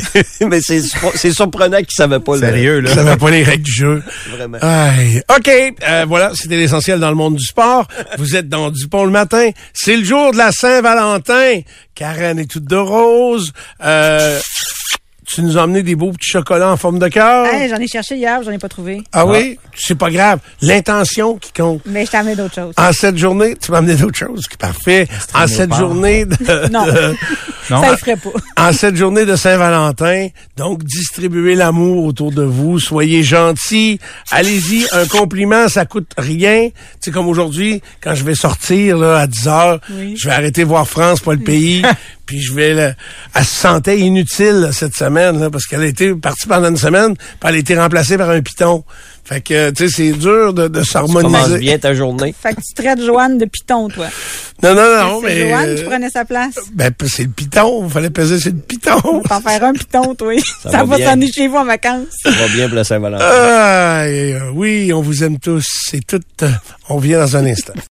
[0.48, 0.80] mais c'est
[1.14, 2.34] c'est surprenant qu'ils ne savaient pas.
[2.34, 2.94] le- Sérieux, là.
[2.94, 4.02] Ça va pas les règles du jeu.
[4.30, 4.58] Vraiment.
[4.60, 5.22] Aïe.
[5.36, 5.50] OK,
[5.88, 7.86] euh, voilà, c'était l'essentiel dans le monde du sport.
[8.18, 9.50] Vous êtes dans Dupont le matin.
[9.72, 11.60] C'est le jour de la Saint-Valentin.
[11.94, 13.52] Karen est toute de rose.
[13.84, 14.40] Euh,
[15.34, 17.46] tu nous as emmené des beaux petits chocolats en forme de cœur?
[17.46, 19.02] Hey, j'en ai cherché hier, j'en ai pas trouvé.
[19.12, 19.58] ah oui?
[19.76, 20.38] C'est pas grave.
[20.62, 21.82] L'intention qui compte.
[21.86, 22.74] Mais je t'ai amené d'autres choses.
[22.76, 24.44] En cette journée, tu m'as amené d'autres choses.
[24.58, 25.08] Parfait.
[25.34, 25.78] En cette part.
[25.80, 26.86] journée de, Non.
[26.86, 27.14] de-
[27.70, 27.80] Non?
[27.82, 28.28] Ça ne ferait pas.
[28.68, 30.28] en cette journée de Saint-Valentin,
[30.58, 33.98] donc distribuez l'amour autour de vous, soyez gentils,
[34.30, 36.68] allez-y, un compliment, ça coûte rien.
[36.68, 40.14] Tu sais, comme aujourd'hui, quand je vais sortir là, à 10 heures, Oui.
[40.18, 41.82] je vais arrêter voir France, pas le pays,
[42.26, 42.74] puis je vais...
[42.74, 42.92] là,
[43.34, 46.76] elle se sentait inutile là, cette semaine, là, parce qu'elle a été partie pendant une
[46.76, 48.84] semaine, puis elle a été remplacée par un piton.
[49.26, 51.58] Fait que, tu sais, c'est dur de, de Tu s'harmoniser.
[51.58, 52.34] bien ta journée.
[52.38, 54.08] Fait que tu traites Joanne de piton, toi.
[54.62, 55.48] Non, non, non, c'est mais...
[55.48, 56.54] Joanne qui euh, prenait sa place.
[56.74, 59.22] ben, c'est le piton, il fallait peser sur le piton.
[59.26, 60.34] T'en faire un piton, toi.
[60.62, 61.06] Ça, va va bien.
[61.06, 62.08] s'en aller chez vous en vacances.
[62.22, 63.24] Ça va bien pour la Saint-Valentin.
[63.26, 65.64] Ah, euh, oui, on vous aime tous.
[65.88, 66.20] C'est tout.
[66.42, 66.48] euh,
[66.90, 67.74] on vient dans un instant.